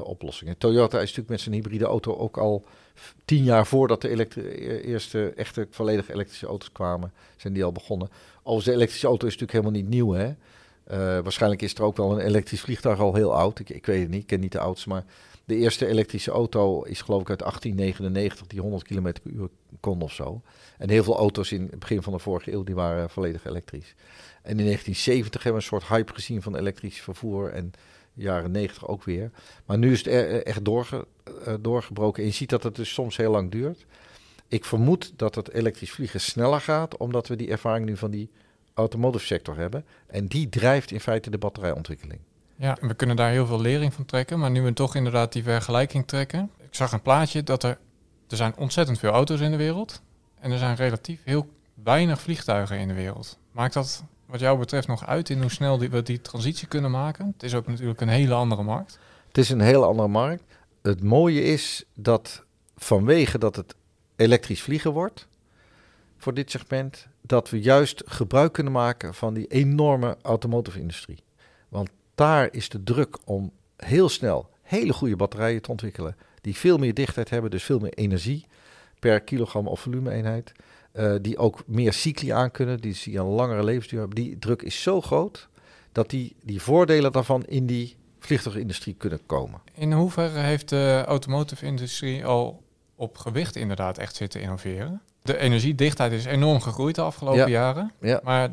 [0.03, 0.57] oplossingen.
[0.57, 2.65] Toyota is natuurlijk met zijn hybride auto ook al
[3.25, 8.09] tien jaar voordat de e-, eerste echte volledig elektrische auto's kwamen, zijn die al begonnen.
[8.37, 10.33] Overigens, de elektrische auto is natuurlijk helemaal niet nieuw, hè.
[10.91, 13.59] Uh, waarschijnlijk is er ook wel een elektrisch vliegtuig al heel oud.
[13.59, 15.05] Ik, ik weet het niet, ik ken niet de oudste, maar
[15.45, 20.01] de eerste elektrische auto is geloof ik uit 1899, die 100 km per uur kon
[20.01, 20.41] of zo.
[20.77, 23.95] En heel veel auto's in het begin van de vorige eeuw, die waren volledig elektrisch.
[24.41, 27.71] En in 1970 hebben we een soort hype gezien van elektrisch vervoer en
[28.15, 29.31] jaren 90 ook weer.
[29.65, 31.07] Maar nu is het echt doorge,
[31.47, 32.21] uh, doorgebroken.
[32.21, 33.85] En je ziet dat het dus soms heel lang duurt.
[34.47, 38.29] Ik vermoed dat het elektrisch vliegen sneller gaat, omdat we die ervaring nu van die
[38.73, 39.85] automotive sector hebben.
[40.07, 42.19] En die drijft in feite de batterijontwikkeling.
[42.55, 44.39] Ja, we kunnen daar heel veel lering van trekken.
[44.39, 46.51] Maar nu we toch inderdaad die vergelijking trekken.
[46.57, 47.77] Ik zag een plaatje dat er,
[48.29, 50.01] er zijn ontzettend veel auto's in de wereld.
[50.39, 51.47] En er zijn relatief heel
[51.83, 53.37] weinig vliegtuigen in de wereld.
[53.51, 54.03] Maakt dat
[54.35, 57.31] wat jou betreft nog uit in hoe snel die, we die transitie kunnen maken?
[57.33, 58.99] Het is ook natuurlijk een hele andere markt.
[59.27, 60.43] Het is een hele andere markt.
[60.81, 62.43] Het mooie is dat
[62.75, 63.75] vanwege dat het
[64.15, 65.27] elektrisch vliegen wordt
[66.17, 71.23] voor dit segment, dat we juist gebruik kunnen maken van die enorme automotive industrie.
[71.69, 76.15] Want daar is de druk om heel snel hele goede batterijen te ontwikkelen.
[76.41, 78.45] Die veel meer dichtheid hebben, dus veel meer energie
[78.99, 80.51] per kilogram of volume-eenheid.
[80.97, 84.23] Uh, die ook meer cycli aankunnen, die, die een langere levensduur hebben.
[84.23, 85.47] Die druk is zo groot
[85.91, 89.61] dat die, die voordelen daarvan in die vliegtuigindustrie kunnen komen.
[89.73, 92.63] In hoeverre heeft de automotive industrie al
[92.95, 95.01] op gewicht inderdaad echt zitten innoveren?
[95.21, 97.91] De energiedichtheid is enorm gegroeid de afgelopen jaren.
[97.99, 98.19] Ja.
[98.23, 98.49] Maar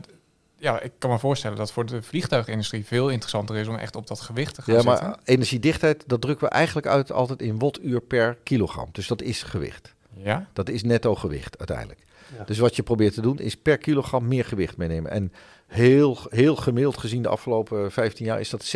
[0.57, 4.07] ja, ik kan me voorstellen dat voor de vliegtuigindustrie veel interessanter is om echt op
[4.07, 5.09] dat gewicht te gaan ja, zitten.
[5.09, 8.89] maar energiedichtheid, dat drukken we eigenlijk uit altijd in wattuur per kilogram.
[8.93, 9.95] Dus dat is gewicht.
[10.17, 10.47] Ja?
[10.53, 12.01] Dat is netto gewicht uiteindelijk.
[12.47, 15.11] Dus wat je probeert te doen is per kilogram meer gewicht meenemen.
[15.11, 15.33] En
[15.67, 18.75] heel, heel gemiddeld gezien de afgelopen 15 jaar is dat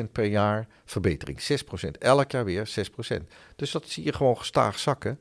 [0.00, 1.62] 6% per jaar verbetering.
[1.86, 1.90] 6%.
[1.98, 2.70] Elk jaar weer
[3.20, 3.22] 6%.
[3.56, 5.20] Dus dat zie je gewoon gestaag zakken.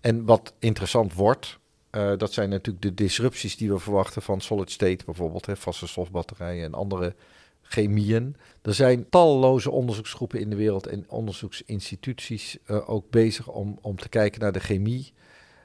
[0.00, 1.58] En wat interessant wordt,
[1.90, 5.86] uh, dat zijn natuurlijk de disrupties die we verwachten van solid state, bijvoorbeeld hè, vaste
[5.86, 7.14] stofbatterijen en andere
[7.62, 8.36] chemieën.
[8.62, 14.08] Er zijn talloze onderzoeksgroepen in de wereld en onderzoeksinstituties uh, ook bezig om, om te
[14.08, 15.12] kijken naar de chemie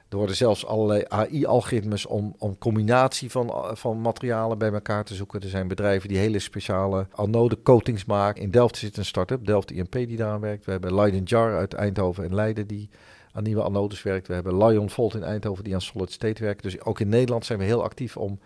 [0.08, 5.40] er worden zelfs allerlei AI-algoritmes om, om combinatie van, van materialen bij elkaar te zoeken.
[5.40, 8.42] Er zijn bedrijven die hele speciale anode coatings maken.
[8.42, 10.64] In Delft zit een start-up, Delft IMP, die daaraan werkt.
[10.64, 12.88] We hebben Leiden Jar uit Eindhoven en Leiden die
[13.32, 14.26] aan nieuwe anodes werkt.
[14.26, 16.62] We hebben Lion Volt in Eindhoven die aan solid state werkt.
[16.62, 18.38] Dus ook in Nederland zijn we heel actief om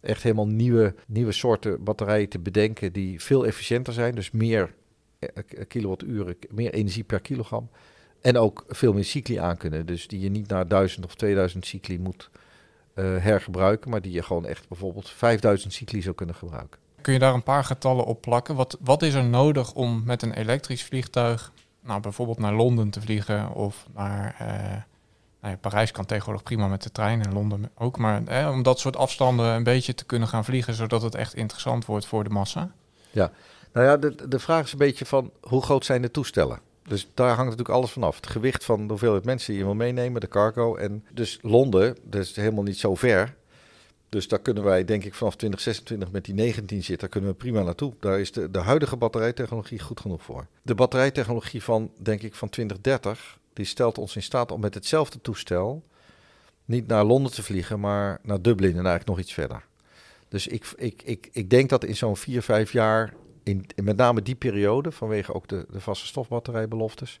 [0.00, 4.14] echt helemaal nieuwe, nieuwe soorten batterijen te bedenken die veel efficiënter zijn.
[4.14, 4.74] Dus meer
[5.18, 5.28] eh,
[5.68, 7.68] kilowatturen, meer energie per kilogram.
[8.24, 9.86] En ook veel meer cycli aan kunnen.
[9.86, 12.30] Dus die je niet naar 1000 of 2000 cycli moet
[12.94, 13.90] uh, hergebruiken.
[13.90, 16.78] Maar die je gewoon echt bijvoorbeeld 5000 cycli zou kunnen gebruiken.
[17.00, 18.54] Kun je daar een paar getallen op plakken?
[18.54, 23.00] Wat, wat is er nodig om met een elektrisch vliegtuig nou, bijvoorbeeld naar Londen te
[23.00, 24.48] vliegen of naar uh,
[25.40, 27.98] nou ja, Parijs kan tegenwoordig prima met de trein en Londen ook.
[27.98, 31.84] Maar om dat soort afstanden een beetje te kunnen gaan vliegen, zodat het echt interessant
[31.84, 32.70] wordt voor de massa.
[33.10, 33.30] Ja,
[33.72, 36.60] nou ja, de, de vraag is een beetje van hoe groot zijn de toestellen?
[36.88, 38.16] Dus daar hangt natuurlijk alles vanaf.
[38.16, 40.76] Het gewicht van de hoeveelheid mensen die je wil meenemen, de cargo.
[40.76, 43.34] En dus Londen, dat is helemaal niet zo ver.
[44.08, 47.36] Dus daar kunnen wij, denk ik, vanaf 2026 met die 19 zit, daar kunnen we
[47.36, 47.92] prima naartoe.
[48.00, 50.46] Daar is de, de huidige batterijtechnologie goed genoeg voor.
[50.62, 55.20] De batterijtechnologie van, denk ik, van 2030, die stelt ons in staat om met hetzelfde
[55.20, 55.84] toestel
[56.64, 59.64] niet naar Londen te vliegen, maar naar Dublin en eigenlijk nog iets verder.
[60.28, 63.14] Dus ik, ik, ik, ik denk dat in zo'n 4, 5 jaar
[63.44, 67.20] in, met name die periode, vanwege ook de, de vaste stofbatterijbeloftes,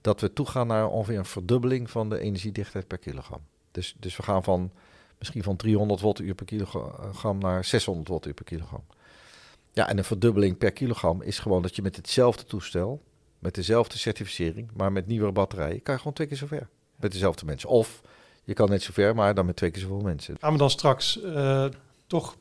[0.00, 3.40] dat we toegaan naar ongeveer een verdubbeling van de energiedichtheid per kilogram.
[3.70, 4.70] Dus, dus we gaan van
[5.18, 8.84] misschien van 300 wattuur per kilogram naar 600 wattuur per kilogram.
[9.72, 13.02] Ja, en een verdubbeling per kilogram is gewoon dat je met hetzelfde toestel,
[13.38, 16.68] met dezelfde certificering, maar met nieuwere batterijen, kan je gewoon twee keer zover.
[16.96, 17.68] Met dezelfde mensen.
[17.68, 18.02] Of
[18.44, 20.36] je kan net zover, maar dan met twee keer zoveel mensen.
[20.40, 21.66] Gaan we dan straks uh,
[22.06, 22.36] toch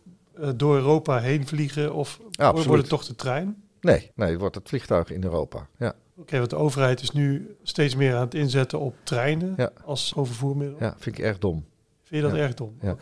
[0.55, 3.63] door Europa heen vliegen of ja, wordt het toch de trein?
[3.81, 5.67] Nee, nee, wordt het vliegtuig in Europa.
[5.77, 5.95] Ja.
[6.15, 9.71] Oké, want de overheid is nu steeds meer aan het inzetten op treinen ja.
[9.83, 10.77] als overvoermiddel.
[10.79, 11.65] Ja, vind ik erg dom.
[12.03, 12.77] Vind je dat erg dom?
[12.81, 12.95] Ja.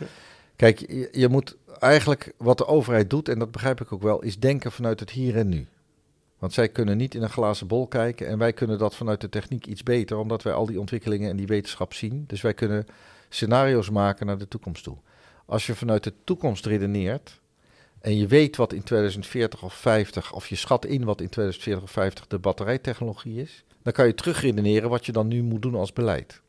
[0.55, 4.21] Kijk, je, je, moet eigenlijk wat de overheid doet, en dat begrijp ik ook wel,
[4.21, 5.67] is denken vanuit het hier en nu.
[6.39, 9.29] Want zij kunnen niet in een glazen bol kijken en wij kunnen dat vanuit de
[9.29, 12.23] techniek iets beter, omdat wij al die ontwikkelingen en die wetenschap zien.
[12.27, 12.85] Dus wij kunnen
[13.29, 14.97] scenario's maken naar de toekomst toe.
[15.47, 17.39] Als je vanuit de toekomst redeneert
[17.99, 21.83] en je weet wat in 2040 of 50, of je schat in wat in 2040
[21.83, 25.75] of 50 de batterijtechnologie is, dan kan je terugredeneren wat je dan nu moet doen
[25.75, 26.41] als beleid.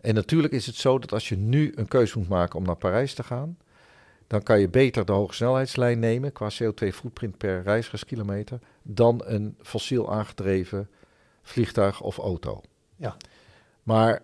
[0.00, 2.76] En natuurlijk is het zo dat als je nu een keuze moet maken om naar
[2.76, 3.58] Parijs te gaan,
[4.26, 10.88] dan kan je beter de hogesnelheidslijn nemen qua CO2-footprint per reizigerskilometer dan een fossiel aangedreven
[11.42, 12.60] vliegtuig of auto.
[12.96, 13.16] Ja.
[13.82, 14.22] Maar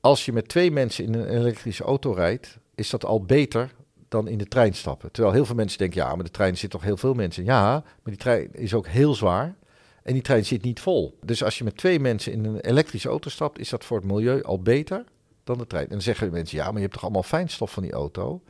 [0.00, 3.74] als je met twee mensen in een elektrische auto rijdt, is dat al beter
[4.08, 5.12] dan in de trein stappen.
[5.12, 7.44] Terwijl heel veel mensen denken, ja, maar de trein zit toch heel veel mensen.
[7.44, 9.54] Ja, maar die trein is ook heel zwaar.
[10.02, 11.18] En die trein zit niet vol.
[11.24, 14.06] Dus als je met twee mensen in een elektrische auto stapt, is dat voor het
[14.06, 15.04] milieu al beter
[15.44, 15.84] dan de trein.
[15.84, 18.42] En dan zeggen mensen, ja, maar je hebt toch allemaal fijnstof van die auto.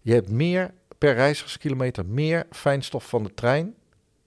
[0.00, 3.74] Je hebt meer per reizigerskilometer meer fijnstof van de trein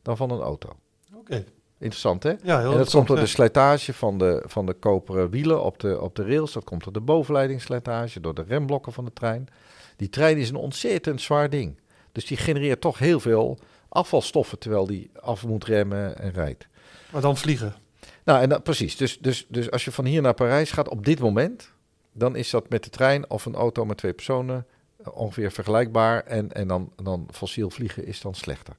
[0.02, 0.70] dan van een auto.
[1.16, 1.46] Oké.
[1.80, 2.34] Interessant, hè?
[2.44, 5.80] Ja, heel en dat komt door de slijtage van de, van de koperen wielen op
[5.80, 6.54] de, op de rails.
[6.54, 9.48] Dat komt door de bovenleidingsslijtage, door de remblokken van de trein.
[9.96, 11.80] Die trein is een ontzettend zwaar ding.
[12.12, 13.60] Dus die genereert toch heel veel
[13.90, 16.68] afvalstoffen terwijl die af moet remmen en rijdt.
[17.12, 17.76] Maar dan vliegen.
[18.24, 18.98] Nou, en dat, precies.
[18.98, 21.72] Dus, dus, dus als je van hier naar Parijs gaat op dit moment,
[22.12, 24.66] dan is dat met de trein of een auto met twee personen
[24.98, 26.24] eh, ongeveer vergelijkbaar.
[26.24, 28.78] En, en dan, dan fossiel vliegen is dan slechter.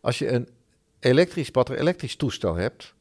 [0.00, 0.48] Als je een
[1.00, 2.94] elektrisch batterij-elektrisch toestel hebt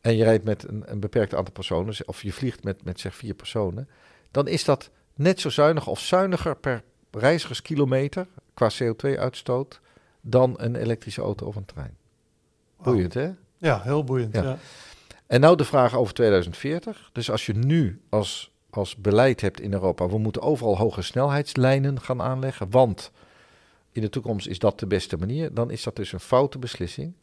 [0.00, 3.14] en je rijdt met een, een beperkt aantal personen, of je vliegt met, met zeg
[3.14, 3.88] vier personen,
[4.30, 9.80] dan is dat net zo zuinig of zuiniger per reizigerskilometer qua CO2-uitstoot
[10.20, 11.96] dan een elektrische auto of een trein.
[12.82, 13.30] Boeiend, hè?
[13.58, 14.34] Ja, heel boeiend.
[14.34, 14.42] Ja.
[14.42, 14.58] Ja.
[15.26, 17.10] En nou de vraag over 2040.
[17.12, 22.00] Dus als je nu als, als beleid hebt in Europa, we moeten overal hoge snelheidslijnen
[22.00, 23.10] gaan aanleggen, want
[23.92, 27.14] in de toekomst is dat de beste manier, dan is dat dus een foute beslissing.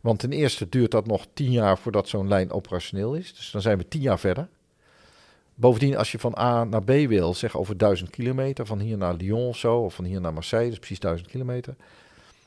[0.00, 3.34] Want ten eerste duurt dat nog tien jaar voordat zo'n lijn operationeel is.
[3.34, 4.48] Dus dan zijn we tien jaar verder.
[5.54, 9.14] Bovendien, als je van A naar B wil, zeg over duizend kilometer, van hier naar
[9.14, 11.74] Lyon of zo, of van hier naar Marseille, dus precies duizend kilometer,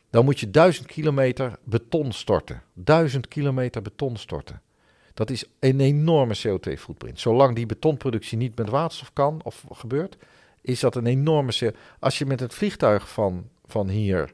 [0.09, 2.63] dan moet je duizend kilometer beton storten.
[2.73, 4.61] Duizend kilometer beton storten.
[5.13, 7.19] Dat is een enorme CO2-footprint.
[7.19, 10.17] Zolang die betonproductie niet met waterstof kan of gebeurt,
[10.61, 11.77] is dat een enorme CO2.
[11.99, 14.33] Als je met het vliegtuig van, van hier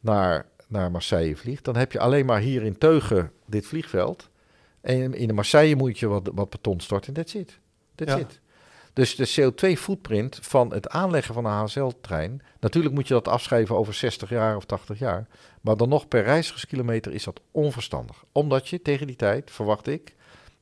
[0.00, 4.28] naar, naar Marseille vliegt, dan heb je alleen maar hier in Teugen dit vliegveld.
[4.80, 7.58] En in Marseille moet je wat, wat beton storten en that's it.
[7.94, 8.18] That's Ja.
[8.18, 8.40] it.
[8.92, 13.94] Dus de CO2-footprint van het aanleggen van een HSL-trein, natuurlijk moet je dat afschrijven over
[13.94, 15.26] 60 jaar of 80 jaar,
[15.60, 18.24] maar dan nog per reizigerskilometer is dat onverstandig.
[18.32, 20.14] Omdat je tegen die tijd, verwacht ik,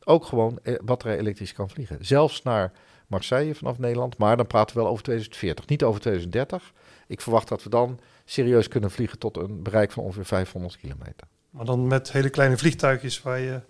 [0.05, 1.99] ook gewoon eh, batterij elektrisch kan vliegen.
[2.01, 2.73] Zelfs naar
[3.07, 6.73] Marseille vanaf Nederland, maar dan praten we wel over 2040, niet over 2030.
[7.07, 11.27] Ik verwacht dat we dan serieus kunnen vliegen tot een bereik van ongeveer 500 kilometer.
[11.51, 13.61] Maar dan met hele kleine vliegtuigjes waar je...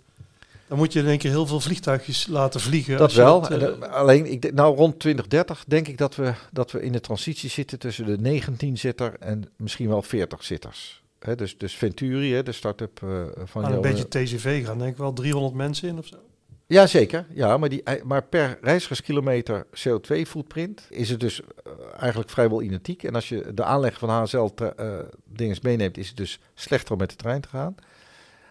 [0.67, 2.97] Dan moet je in één keer heel veel vliegtuigjes laten vliegen.
[2.97, 3.41] Dat wel.
[3.41, 6.81] dat, eh, eh, alleen, ik, denk- nou rond 2030 denk ik dat we, dat we
[6.81, 11.03] in de transitie zitten tussen de 19-zitter en misschien wel 40-zitters.
[11.19, 14.91] Hè, dus, dus Venturi, hè, de start-up eh, van aan een beetje TCV gaan, denk
[14.91, 16.17] ik wel 300 mensen in of zo.
[16.67, 17.25] Ja, zeker.
[17.29, 23.03] Ja, maar, die, maar per reizigerskilometer CO2-footprint is het dus eh, eigenlijk vrijwel identiek.
[23.03, 27.15] En als je de aanleg van HSL-dingen meeneemt, is het dus slechter om met de
[27.15, 27.75] trein te gaan.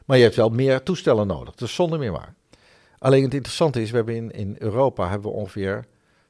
[0.05, 1.55] Maar je hebt wel meer toestellen nodig.
[1.55, 2.35] Dat is zonder meer waar.
[2.98, 5.85] Alleen het interessante is, we hebben in, in Europa hebben we ongeveer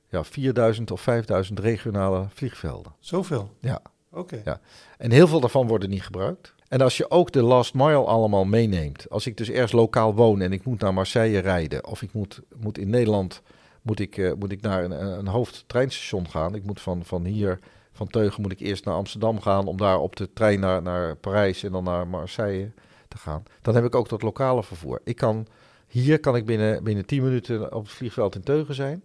[0.09, 2.93] ja, 4000 of 5000 regionale vliegvelden.
[2.99, 3.51] Zoveel?
[3.61, 3.83] Ja.
[4.11, 4.41] Oké.
[4.45, 4.61] Ja.
[4.99, 6.54] En heel veel daarvan worden niet gebruikt.
[6.75, 9.11] En als je ook de last mile allemaal meeneemt.
[9.11, 11.87] Als ik dus ergens lokaal woon en ik moet naar Marseille rijden.
[11.87, 13.43] Of ik moet, moet in Nederland
[13.83, 16.55] moet ik, eh, moet ik naar een, een hoofdtreinstation gaan.
[16.55, 17.59] Ik moet van, van hier,
[17.93, 19.67] van Teugen, moet ik eerst naar Amsterdam gaan.
[19.67, 22.73] Om daar op de trein naar, naar Parijs en dan naar Marseille
[23.09, 23.43] te gaan.
[23.63, 25.01] Dan heb ik ook dat lokale vervoer.
[25.05, 25.47] Ik kan,
[25.87, 29.03] hier kan ik binnen, binnen 10 minuten op het vliegveld in Teugen zijn.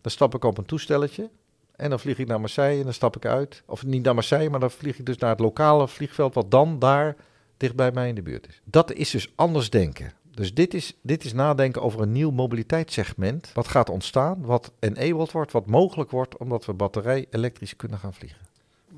[0.00, 1.30] Dan stap ik op een toestelletje.
[1.76, 3.62] En dan vlieg ik naar Marseille en dan stap ik uit.
[3.66, 6.78] Of niet naar Marseille, maar dan vlieg ik dus naar het lokale vliegveld, wat dan
[6.78, 7.16] daar
[7.56, 8.60] dicht bij mij in de buurt is.
[8.64, 10.12] Dat is dus anders denken.
[10.30, 13.50] Dus dit is, dit is nadenken over een nieuw mobiliteitssegment.
[13.54, 18.14] Wat gaat ontstaan, wat enabled wordt, wat mogelijk wordt, omdat we batterij elektrisch kunnen gaan
[18.14, 18.38] vliegen.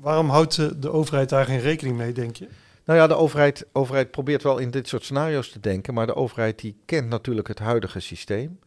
[0.01, 2.47] Waarom houdt de, de overheid daar geen rekening mee, denk je?
[2.85, 6.15] Nou ja, de overheid, overheid probeert wel in dit soort scenario's te denken, maar de
[6.15, 8.59] overheid die kent natuurlijk het huidige systeem.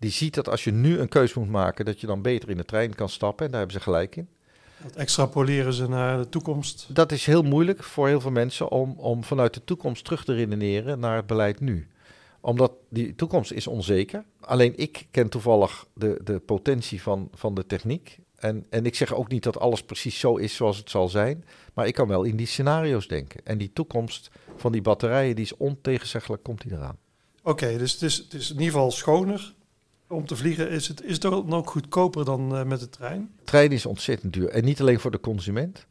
[0.00, 2.56] Die ziet dat als je nu een keuze moet maken, dat je dan beter in
[2.56, 3.44] de trein kan stappen.
[3.44, 4.28] En daar hebben ze gelijk in.
[4.82, 6.86] Dat extrapoleren ze naar de toekomst.
[6.88, 10.34] Dat is heel moeilijk voor heel veel mensen om, om vanuit de toekomst terug te
[10.34, 11.88] redeneren naar het beleid nu.
[12.40, 14.24] Omdat die toekomst is onzeker.
[14.40, 18.18] Alleen ik ken toevallig de, de potentie van, van de techniek.
[18.36, 21.44] En, en ik zeg ook niet dat alles precies zo is zoals het zal zijn.
[21.74, 23.40] Maar ik kan wel in die scenario's denken.
[23.44, 26.98] En die toekomst van die batterijen, die is ontegenzeggelijk, komt die eraan.
[27.42, 29.54] Oké, dus het is, het is in ieder geval schoner
[30.10, 30.70] om te vliegen.
[30.70, 33.30] Is het, is het dan ook goedkoper dan eh, met de trein?
[33.44, 34.48] Trein is ontzettend duur.
[34.48, 35.86] En niet alleen voor de consument.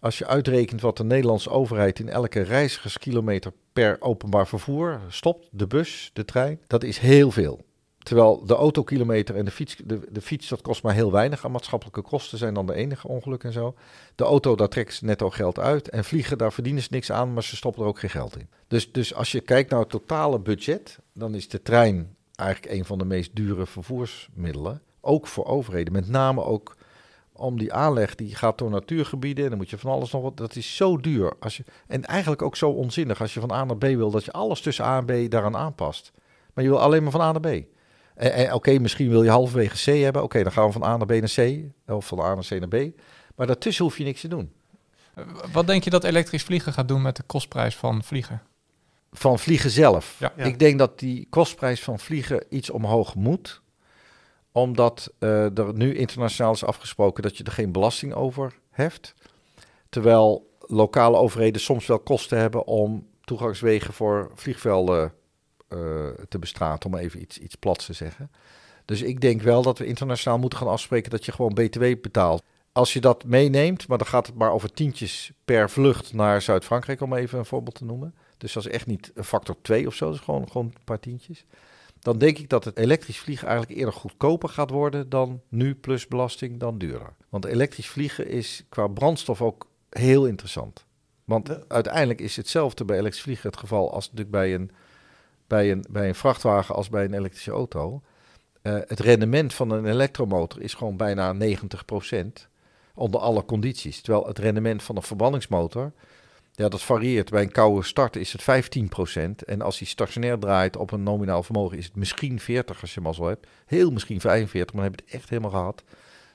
[0.00, 5.66] Als je uitrekent wat de Nederlandse overheid in elke reizigerskilometer per openbaar vervoer stopt, de
[5.66, 7.64] bus, de trein, dat is heel veel.
[7.98, 11.50] Terwijl de autokilometer en de fiets, de, de fiets, dat kost maar heel weinig aan
[11.50, 13.74] maatschappelijke kosten, zijn dan de enige ongelukken en zo.
[14.14, 15.88] De auto, daar trekken ze netto geld uit.
[15.88, 18.48] En vliegen, daar verdienen ze niks aan, maar ze stoppen er ook geen geld in.
[18.68, 22.84] Dus, dus als je kijkt naar het totale budget, dan is de trein eigenlijk een
[22.84, 24.82] van de meest dure vervoersmiddelen.
[25.00, 26.76] Ook voor overheden, met name ook
[27.32, 30.36] om die aanleg, die gaat door natuurgebieden en dan moet je van alles nog wat.
[30.36, 31.32] Dat is zo duur.
[31.40, 34.24] Als je, en eigenlijk ook zo onzinnig als je van A naar B wil, dat
[34.24, 36.12] je alles tussen A en B daaraan aanpast.
[36.54, 37.64] Maar je wil alleen maar van A naar B.
[38.14, 40.22] En, oké, misschien wil je halverwege C hebben.
[40.22, 41.64] Oké, dan gaan we van A naar B naar C.
[41.86, 42.96] Of van A naar C naar B.
[43.36, 44.52] Maar daartussen hoef je niks te doen.
[45.52, 48.42] Wat denk je dat elektrisch vliegen gaat doen met de kostprijs van vliegen?
[49.16, 50.16] Van vliegen zelf.
[50.18, 50.32] Ja.
[50.36, 50.44] Ja.
[50.44, 53.62] Ik denk dat die kostprijs van vliegen iets omhoog moet.
[54.52, 59.14] Omdat eh, er nu internationaal is afgesproken dat je er geen belasting over heft.
[59.88, 65.12] Terwijl lokale overheden soms wel kosten hebben om toegangswegen voor vliegvelden
[65.68, 65.78] eh,
[66.28, 68.30] te bestraten, om even iets, iets plats te zeggen.
[68.84, 72.42] Dus ik denk wel dat we internationaal moeten gaan afspreken dat je gewoon BTW betaalt.
[72.72, 77.00] Als je dat meeneemt, maar dan gaat het maar over tientjes per vlucht naar Zuid-Frankrijk,
[77.00, 78.14] om even een voorbeeld te noemen.
[78.38, 80.84] Dus dat is echt niet een factor 2 of zo, dat is gewoon, gewoon een
[80.84, 81.44] paar tientjes.
[82.00, 86.08] Dan denk ik dat het elektrisch vliegen eigenlijk eerder goedkoper gaat worden dan nu plus
[86.08, 87.12] belasting dan duurder.
[87.28, 90.84] Want elektrisch vliegen is qua brandstof ook heel interessant.
[91.24, 94.70] Want De- uiteindelijk is hetzelfde bij elektrisch vliegen het geval als natuurlijk bij een,
[95.46, 98.02] bij een, bij een vrachtwagen als bij een elektrische auto.
[98.62, 102.48] Eh, het rendement van een elektromotor is gewoon bijna 90%
[102.94, 104.00] onder alle condities.
[104.00, 105.92] Terwijl het rendement van een verbrandingsmotor,
[106.56, 107.30] ja, dat varieert.
[107.30, 109.44] Bij een koude start is het 15%.
[109.46, 113.00] En als hij stationair draait op een nominaal vermogen is het misschien 40 als je
[113.00, 113.46] hem al zo hebt.
[113.66, 115.82] Heel misschien 45, maar dan heb je het echt helemaal gehad.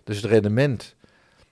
[0.03, 0.95] Dus het rendement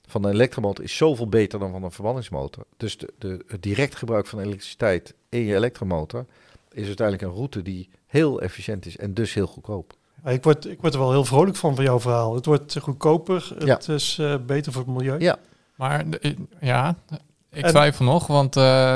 [0.08, 2.64] van een elektromotor is zoveel beter dan van een verbrandingsmotor.
[2.78, 6.26] Dus de, de, het direct gebruik van elektriciteit in je elektromotor
[6.72, 9.94] is uiteindelijk een route die heel efficiënt is en dus heel goedkoop.
[10.26, 12.36] Ik word, ik word er wel heel vrolijk van van jouw verhaal.
[12.36, 15.20] Het wordt eh, goedkoper, het is eh, beter voor het milieu.
[15.20, 15.38] Ja.
[15.76, 16.98] Maar de- ja,
[17.58, 18.96] ik En- twijfel nog, want eh,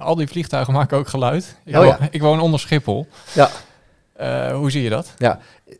[0.00, 1.56] al die vliegtuigen maken ook geluid.
[1.64, 2.08] Ik, Oh woon, ja.
[2.10, 3.06] ik woon onder Schiphol.
[3.34, 3.50] Ja.
[4.12, 5.14] Eh, hoe zie je dat?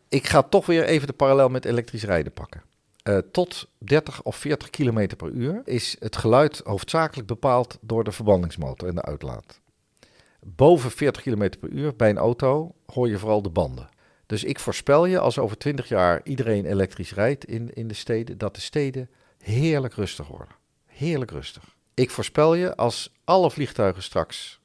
[0.09, 2.63] Ik ga toch weer even de parallel met elektrisch rijden pakken.
[3.03, 8.13] Eh, tot 30 of 40 kilometer per uur is het geluid hoofdzakelijk bepaald door de
[8.13, 9.61] verbrandingsmotor en de uitlaat.
[10.41, 13.89] Boven 40 kilometer per uur bij een auto hoor je vooral de banden.
[14.27, 18.39] Dus ik voorspel je, als over 20 jaar iedereen elektrisch rijdt in, in de steden,
[18.39, 20.55] dat de steden heerlijk rustig worden.
[20.87, 21.76] Heerlijk rustig.
[21.97, 24.61] Ik voorspel je, als alle vliegtuigen straks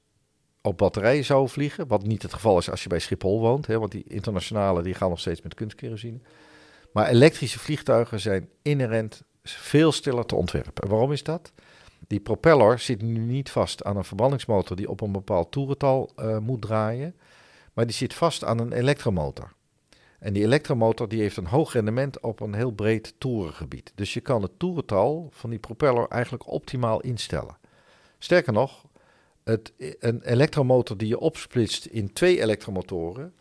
[0.62, 3.80] op batterijen zouden vliegen, wat niet het geval is als je bij Schiphol woont, hè,
[3.80, 6.20] want die internationale die gaan nog steeds met kunstkerosine.
[6.94, 10.84] Maar elektrische vliegtuigen zijn inherent veel stiller te ontwerpen.
[10.84, 11.52] En waarom is dat?
[12.08, 16.38] Die propeller zit nu niet vast aan een verbrandingsmotor die op een bepaald toerental eh,
[16.38, 17.16] moet draaien,
[17.74, 19.54] maar die zit vast aan een elektromotor.
[20.22, 23.92] En die elektromotor die heeft een hoog rendement op een heel breed toerengebied.
[23.96, 27.58] Dus je kan het toerental van die propeller eigenlijk optimaal instellen.
[28.18, 28.86] Sterker nog,
[29.44, 33.34] het, een elektromotor die je opsplitst in twee elektromotoren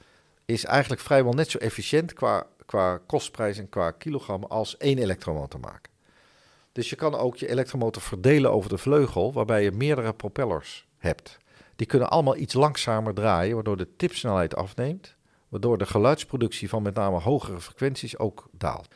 [0.45, 5.61] is eigenlijk vrijwel net zo efficiënt qua, qua kostprijs en qua kilogram als één elektromotor
[5.61, 5.93] maken.
[6.73, 11.39] Dus je kan ook je elektromotor verdelen over de vleugel, waarbij je meerdere propellers hebt.
[11.77, 15.19] Die kunnen allemaal iets langzamer draaien, waardoor de tipsnelheid afneemt,
[15.51, 18.89] waardoor de geluidsproductie van met name hogere frequenties ook daalt.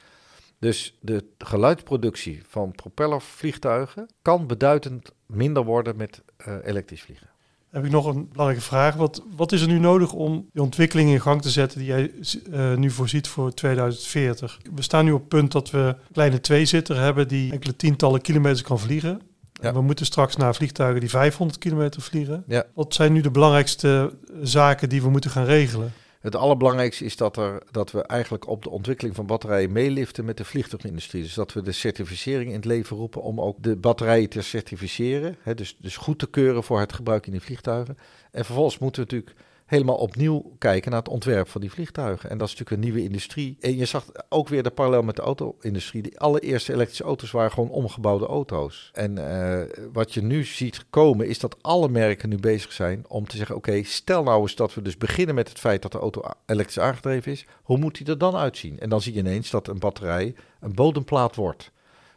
[0.58, 7.28] Dus de geluidsproductie van propellervliegtuigen kan beduidend minder worden met eh, elektrisch vliegen.
[7.70, 8.94] Heb ik nog een belangrijke vraag.
[8.94, 12.12] Wat, wat is er nu nodig om die ontwikkeling in gang te zetten die jij
[12.52, 14.60] eh, nu voorziet voor 2040?
[14.74, 18.20] We staan nu op het punt dat we een kleine tweezitter hebben die enkele tientallen
[18.20, 19.20] kilometers kan vliegen.
[19.52, 19.68] Ja.
[19.68, 22.44] En We moeten straks naar vliegtuigen die 500 kilometer vliegen.
[22.46, 22.64] Ja.
[22.74, 24.12] Wat zijn nu de belangrijkste
[24.42, 25.92] zaken die we moeten gaan regelen?
[26.24, 30.36] Het allerbelangrijkste is dat, er, dat we eigenlijk op de ontwikkeling van batterijen meeliften met
[30.36, 31.22] de vliegtuigindustrie.
[31.22, 35.36] Dus dat we de certificering in het leven roepen om ook de batterijen te certificeren.
[35.42, 37.98] Hè, dus, dus goed te keuren voor het gebruik in die vliegtuigen.
[38.30, 42.30] En vervolgens moeten we natuurlijk helemaal opnieuw kijken naar het ontwerp van die vliegtuigen.
[42.30, 43.56] En dat is natuurlijk een nieuwe industrie.
[43.60, 46.02] En je zag ook weer de parallel met de auto-industrie.
[46.02, 48.90] De allereerste elektrische auto's waren gewoon omgebouwde auto's.
[48.92, 53.26] En eh, wat je nu ziet komen is dat alle merken nu bezig zijn om
[53.26, 53.56] te zeggen...
[53.56, 56.78] oké, stel nou eens dat we dus beginnen met het feit dat de auto elektrisch
[56.80, 57.46] aangedreven is.
[57.62, 58.78] Hoe moet die er dan uitzien?
[58.78, 61.72] En dan zie je ineens dat een batterij een bodemplaat wordt.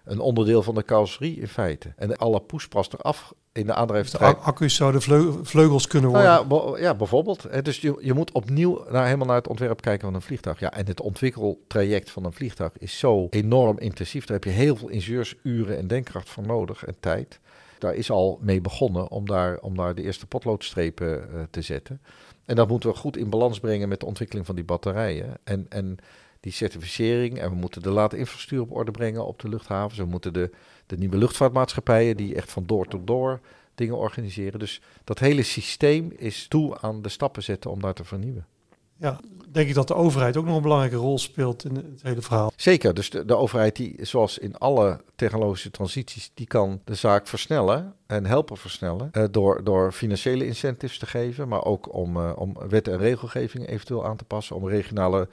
[0.08, 1.94] Een onderdeel van de carrosserie in feite.
[1.96, 6.42] En alle poespas eraf in de Dus de accu's zouden vleu- vleugels kunnen Nou worden.
[6.42, 7.66] ja, bo- ja, bijvoorbeeld.
[7.66, 10.60] Dus je, je moet opnieuw naar, helemaal naar het ontwerp kijken van een vliegtuig.
[10.60, 14.26] Ja, en het ontwikkeltraject van een vliegtuig is zo enorm intensief.
[14.26, 17.40] Daar heb je heel veel ingenieursuren en denkkracht voor nodig en tijd.
[17.80, 22.02] Daar is al mee begonnen om daar, om daar de eerste potloodstrepen eh, te zetten.
[22.46, 25.38] En dat moeten we goed in balans brengen met de ontwikkeling van die batterijen.
[25.44, 25.98] En, en
[26.40, 27.40] die certificering.
[27.40, 30.00] En we moeten de late infrastructuur op orde brengen op de luchthavens.
[30.00, 30.52] We moeten de,
[30.86, 33.40] de nieuwe luchtvaartmaatschappijen die echt van door tot door
[33.76, 34.60] dingen organiseren.
[34.60, 38.46] Dus dat hele systeem is toe aan de stappen zetten om daar te vernieuwen.
[39.00, 39.20] Ja,
[39.52, 42.52] denk ik dat de overheid ook nog een belangrijke rol speelt in het hele verhaal.
[42.56, 47.28] Zeker, dus de, de overheid die, zoals in alle technologische transities, die kan de zaak
[47.28, 52.32] versnellen en helpen versnellen eh, door, door financiële incentives te geven, maar ook om, eh,
[52.36, 55.28] om wet en regelgeving eventueel aan te passen, om regionale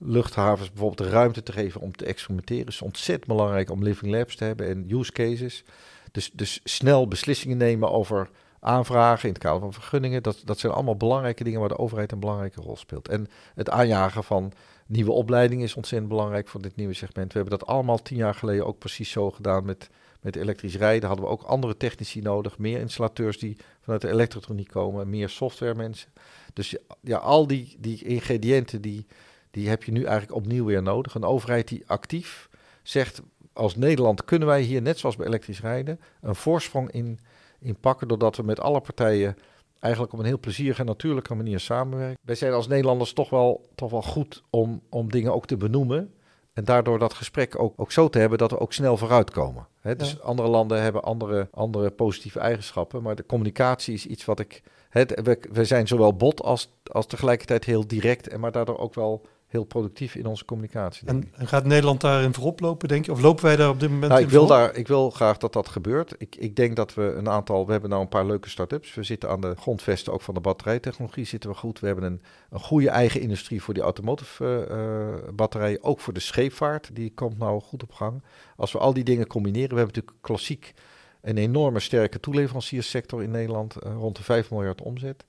[0.00, 2.66] luchthavens bijvoorbeeld de ruimte te geven om te experimenteren.
[2.66, 5.64] Is ontzettend belangrijk om living labs te hebben en use cases.
[6.12, 10.22] Dus, dus snel beslissingen nemen over aanvragen in het kader van vergunningen.
[10.22, 13.08] Dat, dat zijn allemaal belangrijke dingen waar de overheid een belangrijke rol speelt.
[13.08, 14.52] En het aanjagen van
[14.86, 17.32] nieuwe opleidingen is ontzettend belangrijk voor dit nieuwe segment.
[17.32, 21.08] We hebben dat allemaal tien jaar geleden ook precies zo gedaan met, met elektrisch rijden.
[21.08, 25.74] Hadden we ook andere technici nodig, meer installateurs die vanuit de elektrotroniek komen, meer software
[25.74, 26.10] mensen.
[26.52, 29.06] Dus ja, al die, die ingrediënten die,
[29.50, 31.14] die heb je nu eigenlijk opnieuw weer nodig.
[31.14, 32.48] Een overheid die actief
[32.82, 33.22] zegt,
[33.52, 37.18] als Nederland kunnen wij hier, net zoals bij elektrisch rijden, een voorsprong in,
[37.60, 39.36] in pakken, doordat we met alle partijen
[39.78, 42.18] eigenlijk op een heel plezierige en natuurlijke manier samenwerken.
[42.22, 46.14] Wij zijn als Nederlanders toch wel, toch wel goed om, om dingen ook te benoemen.
[46.52, 49.66] En daardoor dat gesprek ook, ook zo te hebben dat we ook snel vooruitkomen.
[49.80, 50.18] Hè, dus Ja.
[50.22, 53.02] andere landen hebben andere, andere positieve eigenschappen.
[53.02, 54.62] Maar de communicatie is iets wat ik.
[54.88, 58.28] Het, we, we zijn zowel bot als, als tegelijkertijd heel direct.
[58.28, 61.06] En maar daardoor ook wel heel productief in onze communicatie.
[61.06, 63.12] En, en gaat Nederland daarin voorop lopen, denk je?
[63.12, 64.58] Of lopen wij daar op dit moment Nou, in ik, wil voorop?
[64.58, 66.14] daar, ik wil graag dat dat gebeurt.
[66.18, 67.66] Ik, ik denk dat we een aantal...
[67.66, 68.94] We hebben nou een paar leuke start-ups.
[68.94, 71.80] We zitten aan de grondvesten ook van de batterijtechnologie zitten we goed.
[71.80, 75.82] We hebben een, een goede eigen industrie voor die automotive eh, eh, batterijen.
[75.82, 76.90] Ook voor de scheepvaart.
[76.92, 78.22] Die komt nou goed op gang.
[78.56, 79.68] Als we al die dingen combineren...
[79.70, 80.74] We hebben natuurlijk klassiek
[81.22, 83.76] een enorme sterke toeleverancierssector in Nederland.
[83.76, 85.24] eh, rond de 5 miljard omzet.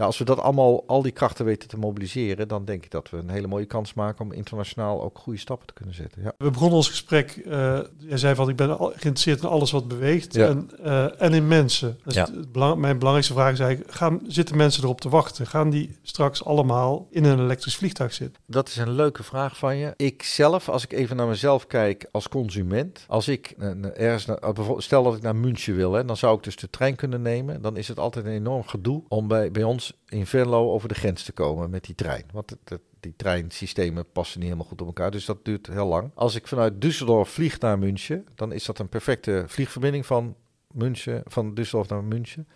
[0.00, 2.48] Ja, als we dat allemaal, al die krachten weten te mobiliseren...
[2.48, 4.24] dan denk ik dat we een hele mooie kans maken...
[4.24, 6.22] om internationaal ook goede stappen te kunnen zetten.
[6.22, 6.32] Ja.
[6.38, 9.88] We begonnen ons gesprek, eh jij zei van ik ben al- geïnteresseerd in alles wat
[9.88, 10.46] beweegt Ja.
[10.46, 11.98] en, eh, en in mensen.
[12.04, 12.24] Dus Ja.
[12.24, 15.46] het, het belang- mijn belangrijkste vraag is eigenlijk, gaan, zitten mensen erop te wachten?
[15.46, 18.42] Gaan die straks allemaal in een elektrisch vliegtuig zitten?
[18.46, 19.92] Dat is een leuke vraag van je.
[19.96, 24.38] Ik zelf, als ik even naar mezelf kijk als consument, als ik eh, ergens, naar,
[24.40, 27.22] bijvoorbeeld, stel dat ik naar München wil, hè, dan zou ik dus de trein kunnen
[27.22, 27.62] nemen.
[27.62, 30.94] Dan is het altijd een enorm gedoe om bij, bij ons in Venlo over de
[30.94, 32.24] grens te komen met die trein.
[32.32, 32.56] Want
[33.00, 36.10] die treinsystemen passen niet helemaal goed op elkaar, dus dat duurt heel lang.
[36.14, 40.36] Als ik vanuit Düsseldorf vlieg naar München, dan is dat een perfecte vliegverbinding van
[40.72, 42.48] München, van Düsseldorf naar München.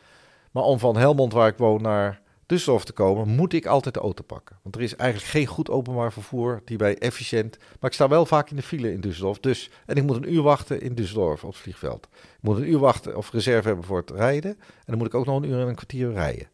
[0.51, 4.01] Maar om van Helmond, waar ik woon, naar Düsseldorf te komen, moet ik altijd de
[4.01, 4.59] auto pakken.
[4.63, 7.59] Want er is eigenlijk geen goed openbaar vervoer die bij efficiënt...
[7.59, 9.41] Maar ik sta wel vaak in de file in Düsseldorf.
[9.41, 12.09] Dus, en ik moet een uur wachten in Düsseldorf op het vliegveld.
[12.13, 14.51] Ik moet een uur wachten of reserve hebben voor het rijden.
[14.59, 16.49] En dan moet ik ook nog een uur en een kwartier rijden.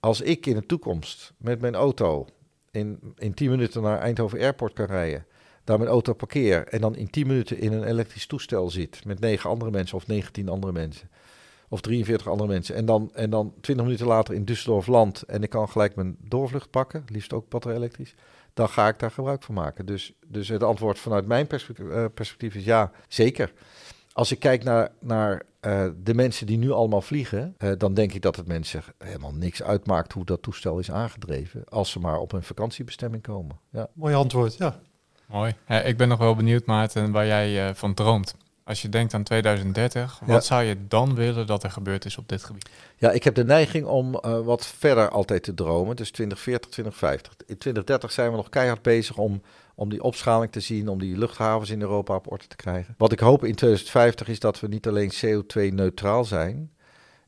[0.00, 2.26] Als ik in de toekomst met mijn auto
[2.70, 5.26] in, in 10 minuten naar Eindhoven Airport kan rijden...
[5.64, 9.04] daar mijn auto parkeer en dan in 10 minuten in een elektrisch toestel zit...
[9.04, 11.08] met 9 andere mensen of 19 andere mensen
[11.70, 12.74] of 43 andere mensen.
[12.74, 16.16] En dan, en dan 20 minuten later in Düsseldorf land en ik kan gelijk mijn
[16.20, 18.14] doorvlucht pakken, liefst ook batterij-elektrisch,
[18.54, 19.86] dan ga ik daar gebruik van maken.
[19.86, 23.52] Dus, dus het antwoord vanuit mijn perspectief, eh, perspectief is ja, zeker.
[24.12, 28.12] Als ik kijk naar, naar eh, de mensen die nu allemaal vliegen, eh, dan denk
[28.12, 32.18] ik dat het mensen helemaal niks uitmaakt hoe dat toestel is aangedreven, als ze maar
[32.18, 33.58] op een vakantiebestemming komen.
[33.70, 33.88] Ja.
[33.94, 34.80] Mooi antwoord, ja.
[35.26, 35.54] Mooi.
[35.68, 38.34] Ja, ik ben nog wel benieuwd, Maarten, waar jij eh, van droomt.
[38.70, 40.40] Als je denkt aan 2030, wat Ja.
[40.40, 42.68] zou je dan willen dat er gebeurd is op dit gebied?
[42.96, 45.96] Ja, ik heb de neiging om eh, wat verder altijd te dromen.
[45.96, 47.32] Dus 2040, 2050.
[47.32, 49.42] In 2030 zijn we nog keihard bezig om,
[49.74, 52.94] om die opschaling te zien, om die luchthavens in Europa op orde te krijgen.
[52.98, 56.70] Wat ik hoop in 2050 is dat we niet alleen CO2-neutraal zijn.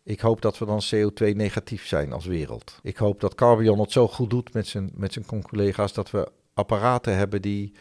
[0.03, 2.79] Ik hoop dat we dan CO2-negatief zijn als wereld.
[2.83, 6.31] Ik hoop dat Carbion het zo goed doet met zijn, met zijn collega's dat we
[6.55, 7.73] apparaten hebben die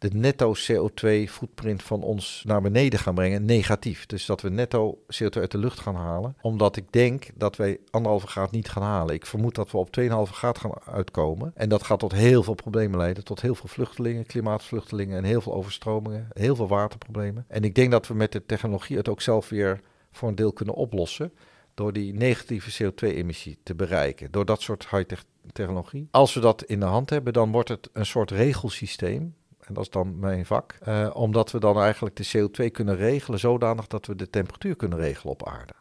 [0.00, 4.06] de netto CO2-footprint van ons naar beneden gaan brengen, negatief.
[4.06, 6.36] Dus dat we netto CO2 uit de lucht gaan halen.
[6.40, 9.14] Omdat ik denk dat wij anderhalve graad niet gaan halen.
[9.14, 11.52] Ik vermoed dat we op 2,5 graad gaan uitkomen.
[11.54, 13.24] En dat gaat tot heel veel problemen leiden.
[13.24, 16.28] Tot heel veel vluchtelingen, klimaatvluchtelingen en heel veel overstromingen.
[16.32, 17.44] Heel veel waterproblemen.
[17.48, 19.80] En ik denk dat we met de technologie het ook zelf weer
[20.12, 21.32] voor een deel kunnen oplossen.
[21.74, 24.30] Door die negatieve CO2-emissie te bereiken.
[24.30, 26.08] Door dat soort high-tech technologie.
[26.10, 29.34] Als we dat in de hand hebben, dan wordt het een soort regelsysteem.
[29.70, 30.76] En dat is dan mijn vak.
[30.80, 34.98] eh, omdat we dan eigenlijk de CO2 kunnen regelen zodanig dat we de temperatuur kunnen
[34.98, 35.72] regelen op aarde.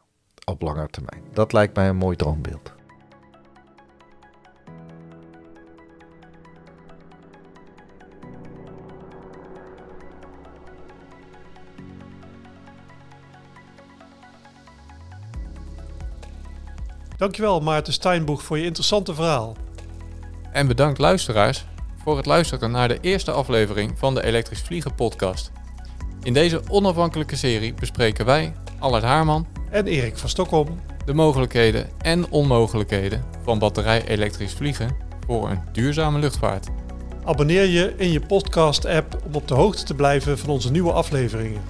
[0.46, 1.24] Op lange termijn.
[1.34, 2.74] Dat lijkt mij een mooi droombeeld.
[17.18, 19.56] Dankjewel Maarten Steinboeg voor je interessante verhaal.
[20.52, 21.66] En bedankt luisteraars
[22.04, 25.52] voor het luisteren naar de eerste aflevering van de Elektrisch Vliegen podcast.
[26.24, 30.80] In deze onafhankelijke serie bespreken wij, Allard Haarman, En Erik van Stockholm.
[31.06, 34.96] de mogelijkheden en onmogelijkheden van batterij-elektrisch vliegen
[35.28, 36.68] voor een duurzame luchtvaart.
[37.24, 41.62] Abonneer je in je podcast-app om op de hoogte te blijven van onze nieuwe afleveringen.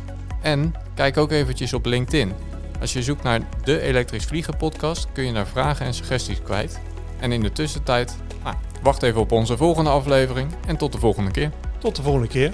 [0.41, 2.33] En kijk ook eventjes op LinkedIn.
[2.81, 6.79] Als je zoekt naar de Elektrisch Vliegen podcast kun je daar vragen en suggesties kwijt.
[7.19, 11.31] En in de tussentijd, nou, wacht even op onze volgende aflevering en tot de volgende
[11.31, 11.51] keer.
[11.77, 12.53] Tot de volgende keer.